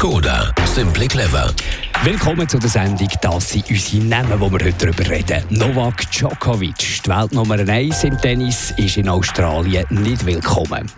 Skoda. 0.00 0.50
Simply 0.64 1.06
clever. 1.06 1.52
Willkommen 2.02 2.48
zu 2.48 2.58
der 2.58 2.70
Sendung 2.70 3.08
«Das 3.20 3.50
sind 3.50 3.68
unsere 3.68 4.02
Namen», 4.02 4.40
wo 4.40 4.50
wir 4.50 4.64
heute 4.64 4.86
darüber 4.86 5.10
reden. 5.10 5.44
Novak 5.50 6.10
Djokovic, 6.10 7.02
die 7.04 7.10
Weltnummer 7.10 7.58
1 7.58 8.04
im 8.04 8.18
Tennis, 8.18 8.72
ist 8.78 8.96
in 8.96 9.10
Australien 9.10 9.84
nicht 9.90 10.24
willkommen. 10.24 10.90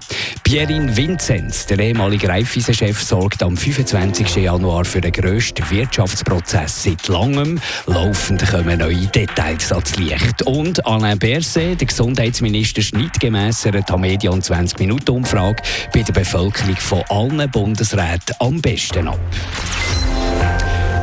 Pierin 0.45 0.97
Vinzenz, 0.97 1.67
der 1.67 1.81
ehemalige 1.81 2.29
Raiffeisen-Chef, 2.29 3.03
sorgt 3.03 3.43
am 3.43 3.57
25. 3.57 4.37
Januar 4.37 4.85
für 4.85 5.01
den 5.01 5.11
grössten 5.11 5.69
Wirtschaftsprozess 5.69 6.85
seit 6.85 7.09
langem. 7.09 7.59
Laufend 7.87 8.49
kommen 8.49 8.79
neue 8.79 9.07
Details 9.09 9.73
ans 9.73 9.97
Licht. 9.97 10.43
Und 10.43 10.87
Alain 10.87 11.19
Berset, 11.19 11.81
der 11.81 11.89
Gesundheitsminister, 11.89 12.83
schneidet 12.83 13.19
gemäss 13.19 13.67
einer 13.67 13.85
Tamedia- 13.85 14.31
und 14.31 14.45
20-Minuten-Umfrage 14.45 15.63
bei 15.93 16.03
der 16.03 16.13
Bevölkerung 16.13 16.77
von 16.77 17.03
allen 17.09 17.51
Bundesräten 17.51 18.37
am 18.39 18.61
besten 18.61 18.92
Stenop. 18.93 19.17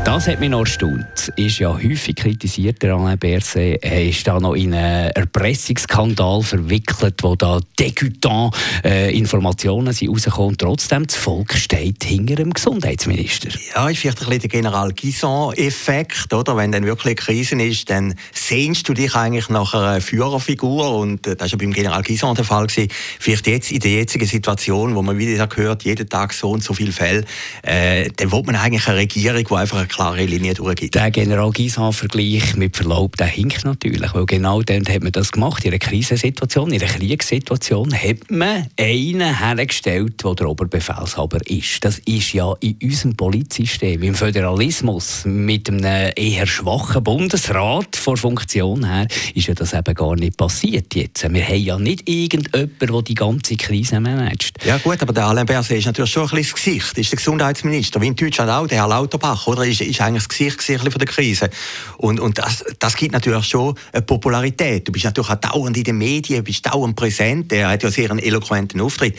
Das 0.09 0.27
hat 0.27 0.39
mich 0.39 0.49
noch 0.49 0.61
erstaunt. 0.61 1.31
Ist 1.35 1.59
ja 1.59 1.71
häufig 1.71 2.15
kritisiert, 2.15 2.81
der 2.81 2.95
Alain 2.95 3.19
Berset. 3.19 3.77
Er 3.83 4.05
ist 4.05 4.25
da 4.25 4.39
noch 4.39 4.55
in 4.55 4.73
einen 4.73 5.11
Erpressungsskandal 5.11 6.41
verwickelt, 6.41 7.21
wo 7.21 7.35
da 7.35 7.59
degütant 7.79 8.55
äh, 8.83 9.15
Informationen 9.15 9.93
sind 9.93 10.09
rausgekommen. 10.09 10.57
Trotzdem, 10.57 11.05
das 11.05 11.15
Volk 11.15 11.53
steht 11.53 12.03
hinter 12.03 12.37
dem 12.37 12.51
Gesundheitsminister. 12.51 13.49
Ja, 13.75 13.87
ist 13.87 13.99
vielleicht 13.99 14.23
ein 14.23 14.25
bisschen 14.25 14.41
der 14.41 14.49
General 14.49 14.91
Guison-Effekt, 14.91 16.33
oder? 16.33 16.57
Wenn 16.57 16.71
dann 16.71 16.87
wirklich 16.87 17.17
Krise 17.17 17.61
ist, 17.61 17.91
dann 17.91 18.15
sehnst 18.33 18.89
du 18.89 18.95
dich 18.95 19.13
eigentlich 19.13 19.49
nach 19.49 19.75
einer 19.75 20.01
Führerfigur 20.01 20.97
und 20.97 21.27
äh, 21.27 21.35
das 21.35 21.39
war 21.39 21.47
ja 21.49 21.57
beim 21.57 21.71
General 21.71 22.01
Guison 22.01 22.33
der 22.33 22.45
Fall 22.45 22.65
gewesen. 22.65 22.89
Vielleicht 23.19 23.45
jetzt 23.45 23.71
in 23.71 23.79
der 23.79 23.91
jetzigen 23.91 24.25
Situation, 24.25 24.95
wo 24.95 25.03
man 25.03 25.19
wieder 25.19 25.47
hört, 25.55 25.83
jeden 25.83 26.09
Tag 26.09 26.33
so 26.33 26.49
und 26.49 26.63
so 26.63 26.73
viele 26.73 26.93
Fälle, 26.93 27.25
äh, 27.61 28.09
dann 28.15 28.31
will 28.31 28.41
man 28.43 28.55
eigentlich 28.55 28.87
eine 28.87 28.97
Regierung, 28.97 29.43
die 29.43 29.53
einfach 29.53 29.87
klare 29.99 30.23
Linie 30.23 30.53
durchgibt. 30.53 30.95
Der 30.95 31.11
General 31.11 31.51
Gysan-Vergleich 31.51 32.55
mit 32.55 32.77
Verlaub, 32.77 33.17
der 33.17 33.27
hinkt 33.27 33.65
natürlich, 33.65 34.13
weil 34.13 34.25
genau 34.25 34.61
dann 34.61 34.87
hat 34.87 35.03
man 35.03 35.11
das 35.11 35.29
gemacht. 35.29 35.65
In 35.65 35.71
einer 35.71 35.79
Krisensituation, 35.79 36.71
in 36.71 36.81
einer 36.81 36.89
Kriegssituation 36.89 37.93
hat 37.93 38.31
man 38.31 38.67
einen 38.79 39.37
hergestellt, 39.37 40.23
der 40.23 40.35
der 40.35 40.47
Oberbefehlshaber 40.47 41.39
ist. 41.47 41.83
Das 41.83 41.99
ist 42.05 42.31
ja 42.31 42.53
in 42.61 42.77
unserem 42.81 43.17
Polizsystem, 43.17 44.01
im 44.01 44.15
Föderalismus, 44.15 45.25
mit 45.25 45.67
einem 45.67 46.13
eher 46.15 46.47
schwachen 46.47 47.03
Bundesrat 47.03 47.97
vor 47.97 48.15
Funktion 48.15 48.85
her, 48.85 49.05
ist 49.35 49.47
ja 49.47 49.53
das 49.53 49.73
eben 49.73 49.93
gar 49.93 50.15
nicht 50.15 50.37
passiert 50.37 50.95
jetzt. 50.95 51.29
Wir 51.29 51.45
haben 51.45 51.61
ja 51.61 51.77
nicht 51.77 52.07
irgendjemanden, 52.07 52.87
der 52.87 53.01
die 53.01 53.15
ganze 53.15 53.57
Krise 53.57 53.99
managt. 53.99 54.63
Ja 54.63 54.77
gut, 54.77 55.01
aber 55.01 55.11
der 55.11 55.25
Alain 55.25 55.45
Berset 55.45 55.79
ist 55.79 55.87
natürlich 55.87 56.11
schon 56.11 56.23
ein 56.23 56.37
bisschen 56.37 56.53
das 56.53 56.63
Gesicht, 56.63 56.97
ist 56.97 57.11
der 57.11 57.17
Gesundheitsminister, 57.17 57.99
wie 57.99 58.07
in 58.07 58.15
Deutschland 58.15 58.49
auch, 58.49 58.65
der 58.65 58.77
Herr 58.77 58.87
Lauterbach, 58.87 59.45
oder? 59.45 59.65
Ist 59.65 59.78
ist 59.85 60.01
eigentlich 60.01 60.23
das 60.23 60.29
Gesicht, 60.29 60.57
Gesicht 60.57 60.81
von 60.81 60.99
der 60.99 61.07
Krise. 61.07 61.49
Und, 61.97 62.19
und 62.19 62.37
das, 62.37 62.63
das 62.79 62.95
gibt 62.95 63.13
natürlich 63.13 63.45
schon 63.45 63.75
eine 63.91 64.01
Popularität. 64.01 64.87
Du 64.87 64.91
bist 64.91 65.05
natürlich 65.05 65.29
auch 65.29 65.35
dauernd 65.35 65.77
in 65.77 65.83
den 65.83 65.97
Medien, 65.97 66.43
bist 66.43 66.65
dauernd 66.65 66.95
präsent. 66.95 67.51
Er 67.51 67.69
hat 67.69 67.83
ja 67.83 67.91
sehr 67.91 68.09
einen 68.11 68.19
eloquenten 68.19 68.81
Auftritt. 68.81 69.17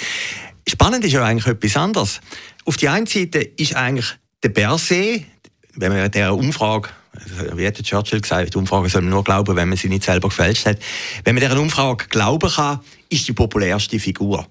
Spannend 0.69 1.04
ist 1.04 1.12
ja 1.12 1.25
eigentlich 1.25 1.47
etwas 1.47 1.76
anderes. 1.76 2.20
Auf 2.65 2.76
die 2.76 2.88
einen 2.88 3.06
Seite 3.06 3.41
ist 3.41 3.75
eigentlich 3.75 4.15
der 4.43 4.50
Berset, 4.50 5.25
wenn 5.75 5.93
man 5.93 6.10
der 6.10 6.34
Umfrage 6.34 6.91
wie 7.54 7.66
hat 7.66 7.82
Churchill 7.82 8.20
gesagt, 8.20 8.54
die 8.54 8.59
Umfrage 8.59 8.88
soll 8.88 9.03
man 9.03 9.10
nur 9.10 9.25
glauben, 9.25 9.56
wenn 9.56 9.69
man 9.69 9.76
sie 9.76 9.88
nicht 9.88 10.04
selber 10.04 10.28
gefälscht 10.28 10.66
hat. 10.66 10.78
Wenn 11.25 11.34
man 11.34 11.43
dieser 11.43 11.60
Umfrage 11.60 12.06
glauben 12.06 12.50
kann, 12.50 12.81
ist 13.09 13.26
die 13.26 13.32
populärste 13.32 13.99
Figur. 13.99 14.47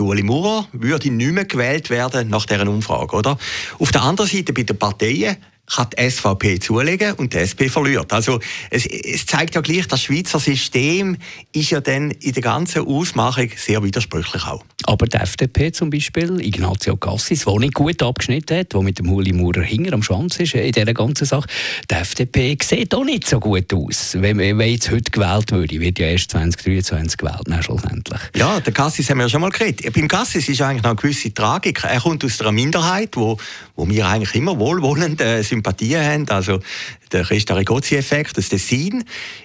Ueli 0.00 0.22
Maurer 0.22 0.66
würde 0.72 1.10
nicht 1.10 1.32
mehr 1.32 1.44
gewählt 1.44 1.90
werden 1.90 2.28
nach 2.28 2.46
dieser 2.46 2.68
Umfrage, 2.68 3.16
oder? 3.16 3.38
Auf 3.78 3.92
der 3.92 4.02
anderen 4.02 4.28
Seite 4.30 4.52
bei 4.52 4.62
den 4.62 4.78
Parteien 4.78 5.36
kann 5.74 5.88
die 5.96 6.10
SVP 6.10 6.58
zulegen 6.58 7.14
und 7.14 7.32
die 7.32 7.38
SP 7.38 7.70
verliert. 7.70 8.12
Also 8.12 8.40
es, 8.70 8.86
es, 8.86 9.26
zeigt 9.26 9.54
ja 9.54 9.60
gleich, 9.60 9.86
das 9.86 10.02
Schweizer 10.02 10.40
System 10.40 11.16
ist 11.52 11.70
ja 11.70 11.80
dann 11.80 12.10
in 12.10 12.32
der 12.32 12.42
ganzen 12.42 12.86
Ausmachung 12.86 13.50
sehr 13.56 13.82
widersprüchlich 13.82 14.44
auch. 14.44 14.64
Aber 14.84 15.06
die 15.06 15.16
FDP 15.16 15.72
zum 15.72 15.90
Beispiel, 15.90 16.40
Ignazio 16.40 16.96
Cassis, 16.96 17.44
der 17.44 17.58
nicht 17.58 17.74
gut 17.74 18.02
abgeschnitten 18.02 18.58
hat, 18.58 18.72
der 18.72 18.82
mit 18.82 18.98
dem 18.98 19.10
Uli 19.10 19.32
Maurer 19.32 19.62
hinger 19.62 19.92
am 19.92 20.02
Schwanz 20.02 20.38
ist 20.40 20.54
in 20.54 20.72
dieser 20.72 20.94
ganzen 20.94 21.26
Sache, 21.26 21.48
die 21.90 21.94
FDP 21.94 22.56
sieht 22.62 22.94
auch 22.94 23.04
nicht 23.04 23.28
so 23.28 23.38
gut 23.38 23.72
aus. 23.72 24.16
Wenn, 24.18 24.38
wenn 24.38 24.60
jetzt 24.60 24.90
heute 24.90 25.10
gewählt 25.10 25.52
würde, 25.52 25.80
wird 25.80 25.98
ja 25.98 26.08
erst 26.08 26.30
2023 26.32 27.18
gewählt, 27.18 27.42
dann 27.44 27.62
schlussendlich. 27.62 28.20
Ja, 28.36 28.60
der 28.60 28.72
Cassis 28.72 29.08
haben 29.10 29.18
wir 29.18 29.24
ja 29.24 29.28
schon 29.28 29.42
mal 29.42 29.50
geredet. 29.50 29.92
Beim 29.92 30.08
Cassis 30.08 30.48
ist 30.48 30.60
eigentlich 30.62 30.82
noch 30.82 30.90
eine 30.90 30.96
gewisse 30.96 31.32
Tragik. 31.32 31.84
Er 31.84 32.00
kommt 32.00 32.24
aus 32.24 32.40
einer 32.40 32.52
Minderheit, 32.52 33.16
wo, 33.16 33.36
wo 33.76 33.88
wir 33.88 34.06
eigentlich 34.06 34.34
immer 34.34 34.58
wohlwollend 34.58 35.20
äh, 35.20 35.42
Sympathien 35.60 36.02
haben. 36.02 36.28
Also 36.30 36.60
der 37.12 37.24
Christa 37.24 37.54
Rigozzi-Effekt, 37.54 38.36
das 38.36 38.48
Dessin, 38.48 39.04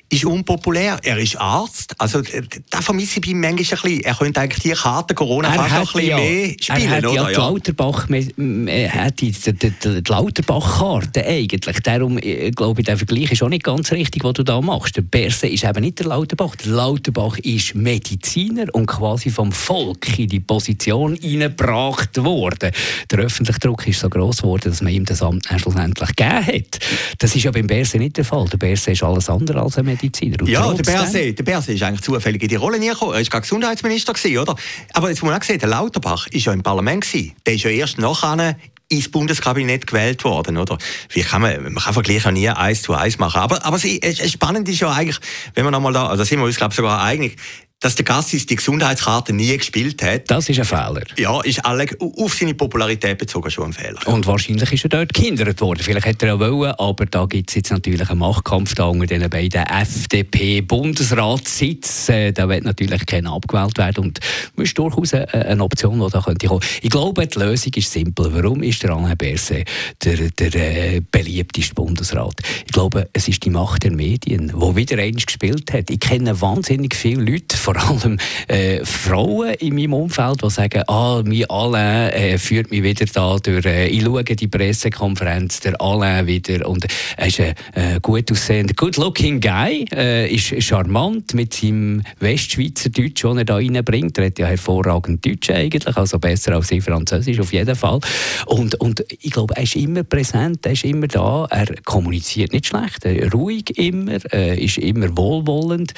ist 0.09 0.25
unpopulär. 0.25 0.99
Er 1.03 1.17
ist 1.17 1.35
Arzt. 1.39 1.95
Also 1.97 2.21
da 2.69 2.81
vermisse 2.81 3.19
ich 3.19 3.25
bei 3.25 3.31
ihm 3.31 3.41
manchmal 3.41 3.79
ein 3.79 3.81
bisschen. 3.81 4.03
Er 4.03 4.15
könnte 4.15 4.39
eigentlich 4.39 4.63
die 4.63 4.71
Karte 4.71 5.15
Corona 5.15 5.51
fast 5.51 5.73
ein 5.73 5.81
bisschen 5.81 6.09
ja, 6.09 6.17
mehr 6.17 6.55
spielen, 6.59 6.81
er 6.81 6.89
hat 6.89 7.05
oder? 7.05 7.13
Ja, 7.13 7.27
die 7.29 7.35
Lauterbach, 7.35 8.07
er 8.09 8.93
hat 8.93 9.21
die, 9.21 9.31
die, 9.31 9.53
die, 9.53 10.01
Lauterbach-Karte 10.07 11.25
eigentlich. 11.25 11.79
Darum 11.81 12.17
äh, 12.19 12.51
glaube 12.51 12.81
ich, 12.81 12.85
der 12.85 12.97
Vergleich 12.97 13.31
ist 13.31 13.41
auch 13.41 13.49
nicht 13.49 13.63
ganz 13.63 13.91
richtig, 13.91 14.23
was 14.23 14.33
du 14.33 14.43
da 14.43 14.61
machst. 14.61 14.95
Der 14.95 15.01
Berse 15.01 15.47
ist 15.47 15.63
eben 15.63 15.81
nicht 15.81 15.99
der 15.99 16.07
Lauterbach. 16.07 16.55
Der 16.57 16.71
Lauterbach 16.71 17.37
ist 17.39 17.73
Mediziner 17.73 18.65
und 18.73 18.85
quasi 18.85 19.31
vom 19.31 19.51
Volk 19.51 20.19
in 20.19 20.27
die 20.27 20.39
Position 20.39 21.15
hineingebracht 21.15 22.23
worden. 22.23 22.71
Der 23.09 23.19
öffentliche 23.19 23.59
Druck 23.59 23.87
ist 23.87 23.99
so 23.99 24.09
groß 24.09 24.43
geworden, 24.43 24.69
dass 24.69 24.81
man 24.81 24.93
ihm 24.93 25.05
das 25.05 25.21
Amt 25.21 25.47
schlussendlich 25.57 26.15
gegeben 26.15 26.45
hat. 26.45 26.79
Das 27.19 27.35
ist 27.35 27.45
beim 27.55 27.67
Berse 27.67 27.97
nicht 27.97 28.17
der 28.17 28.25
Fall. 28.25 28.45
Der 28.49 28.57
Berse 28.57 28.91
ist 28.91 29.01
alles 29.01 29.29
andere 29.29 29.61
als 29.61 29.77
ein 29.77 29.85
Mediziner. 29.85 30.38
Und 30.41 30.49
ja, 30.49 30.73
der 30.73 30.83
Berse, 30.83 31.33
der 31.33 31.43
Berse 31.43 31.73
ist 31.73 31.81
eigentlich 31.83 32.01
zufällig 32.01 32.41
in 32.43 32.49
die 32.49 32.55
Rolle 32.55 32.79
gekommen. 32.79 33.13
Er 33.13 33.31
war 33.31 33.41
Gesundheitsminister, 33.41 34.13
gewesen, 34.13 34.38
oder? 34.38 34.55
Aber 34.93 35.09
jetzt 35.09 35.23
muss 35.23 35.31
man 35.31 35.39
auch 35.39 35.43
sehen, 35.43 35.59
der 35.59 35.69
Lauterbach 35.69 36.27
war 36.27 36.39
ja 36.39 36.53
im 36.53 36.61
Parlament. 36.61 37.05
Gewesen. 37.05 37.33
Der 37.45 37.55
ist 37.55 37.63
ja 37.63 37.69
erst 37.69 37.97
nachher 37.97 38.57
ins 38.89 39.09
Bundeskabinett 39.09 39.88
gewählt 39.88 40.23
worden, 40.23 40.57
oder? 40.57 40.77
Wie 41.09 41.21
kann 41.21 41.41
man, 41.41 41.63
man 41.63 41.75
kann 41.75 41.93
Vergleiche 41.93 42.31
nie 42.31 42.49
eins 42.49 42.81
zu 42.83 42.93
eins 42.93 43.17
machen. 43.17 43.39
Aber, 43.39 43.63
aber 43.66 43.77
es, 43.77 44.31
spannend 44.31 44.67
ist 44.69 44.81
ja 44.81 44.91
eigentlich, 44.91 45.19
wenn 45.55 45.63
wir 45.63 45.72
nochmal 45.72 45.93
da, 45.93 46.07
also 46.07 46.23
da 46.23 46.25
sind 46.25 46.39
wir 46.39 46.45
uns, 46.45 46.57
glaube 46.57 46.73
ich, 46.73 46.75
sogar 46.75 47.01
einig, 47.01 47.37
dass 47.81 47.95
der 47.95 48.05
Gassis 48.05 48.45
die 48.45 48.55
Gesundheitskarte 48.55 49.33
nie 49.33 49.57
gespielt 49.57 50.01
hat. 50.01 50.31
Das 50.31 50.47
ist 50.49 50.59
ein 50.59 50.65
Fehler. 50.65 51.03
Ja, 51.17 51.41
ist 51.41 51.65
alle, 51.65 51.85
auf 51.99 52.33
seine 52.33 52.53
Popularität 52.53 53.17
bezogen 53.17 53.51
schon 53.51 53.65
ein 53.65 53.73
Fehler. 53.73 53.99
Und 54.07 54.25
wahrscheinlich 54.25 54.71
ist 54.71 54.85
er 54.85 54.89
dort 54.89 55.13
gehindert 55.13 55.59
worden. 55.61 55.81
Vielleicht 55.83 56.05
hätte 56.05 56.27
er 56.27 56.35
auch 56.35 56.39
wollen, 56.39 56.71
aber 56.71 57.05
da 57.05 57.25
gibt 57.25 57.49
es 57.49 57.55
jetzt 57.55 57.71
natürlich 57.71 58.09
einen 58.09 58.19
Machtkampf 58.19 58.75
da 58.75 58.85
unter 58.85 59.07
den 59.07 59.29
beiden 59.29 59.63
FDP-Bundesratssitzen. 59.63 62.15
Äh, 62.15 62.31
da 62.31 62.47
wird 62.47 62.63
natürlich 62.63 63.05
keiner 63.05 63.33
abgewählt 63.33 63.77
werden 63.77 64.05
und 64.05 64.21
das 64.55 64.65
ist 64.65 64.77
durchaus 64.77 65.13
eine, 65.13 65.61
Option, 65.63 65.99
die 65.99 66.09
da 66.09 66.21
könnte 66.21 66.47
kommen. 66.47 66.61
Ich 66.81 66.89
glaube, 66.89 67.27
die 67.27 67.39
Lösung 67.39 67.73
ist 67.75 67.91
simpel. 67.91 68.33
Warum 68.33 68.63
ist 68.63 68.81
der 68.83 68.91
Alain 68.91 69.17
Berset 69.17 69.67
der, 70.03 70.29
der 70.31 70.55
äh, 70.55 71.01
beliebteste 71.11 71.75
Bundesrat? 71.75 72.35
Ich 72.66 72.71
glaube, 72.71 73.09
es 73.13 73.28
ist 73.28 73.43
die 73.43 73.49
Macht 73.49 73.83
der 73.83 73.91
Medien, 73.91 74.47
die 74.47 74.75
wieder 74.75 74.97
einmal 74.97 75.23
gespielt 75.23 75.73
hat. 75.73 75.89
Ich 75.89 75.99
kenne 75.99 76.39
wahnsinnig 76.39 76.95
viele 76.95 77.21
Leute, 77.21 77.57
vor 77.57 77.74
allem 77.77 78.17
äh, 78.47 78.83
Frauen 78.83 79.53
in 79.55 79.75
meinem 79.75 79.93
Umfeld, 79.93 80.41
die 80.43 80.49
sagen, 80.49 80.83
ah, 80.87 81.22
mein 81.25 81.45
Alain 81.49 82.11
äh, 82.11 82.37
führt 82.37 82.72
mich 82.72 82.83
wieder 82.83 83.05
da 83.05 83.37
durch, 83.37 83.66
äh, 83.66 83.87
ich 83.87 84.03
schaue 84.03 84.23
die 84.23 84.47
Pressekonferenz, 84.47 85.59
der 85.61 85.79
Alain 85.81 86.27
wieder 86.27 86.67
und 86.67 86.85
er 87.17 87.27
ist 87.27 87.39
ein 87.39 87.53
äh, 87.73 87.99
gut 88.01 88.31
aussehender, 88.31 88.73
good 88.73 88.97
looking 88.97 89.39
guy, 89.39 89.85
äh, 89.93 90.33
ist 90.33 90.63
charmant 90.63 91.33
mit 91.33 91.53
seinem 91.53 92.03
Westschweizer 92.19 92.89
Deutsch, 92.89 93.22
den 93.22 93.37
er 93.37 93.45
da 93.45 93.55
reinbringt. 93.55 94.17
Er 94.17 94.25
hat 94.25 94.39
ja 94.39 94.47
hervorragend 94.47 95.25
Deutsch 95.25 95.49
eigentlich, 95.49 95.95
also 95.95 96.19
besser 96.19 96.53
als 96.53 96.71
ich 96.71 96.83
Französisch 96.83 97.39
auf 97.39 97.53
jeden 97.53 97.75
Fall. 97.75 97.99
Und, 98.45 98.75
und 98.75 99.03
ich 99.09 99.31
glaube, 99.31 99.55
er 99.55 99.63
ist 99.63 99.75
immer 99.75 100.03
präsent, 100.03 100.66
er 100.66 100.73
ist 100.73 100.83
immer 100.83 101.07
da, 101.07 101.47
er 101.49 101.67
kommuniziert 101.83 102.53
nicht 102.53 102.67
schlecht, 102.67 103.05
er 103.05 103.31
ruhig 103.31 103.78
immer, 103.78 104.17
äh, 104.33 104.63
ist 104.63 104.78
immer 104.78 105.16
wohlwollend 105.17 105.93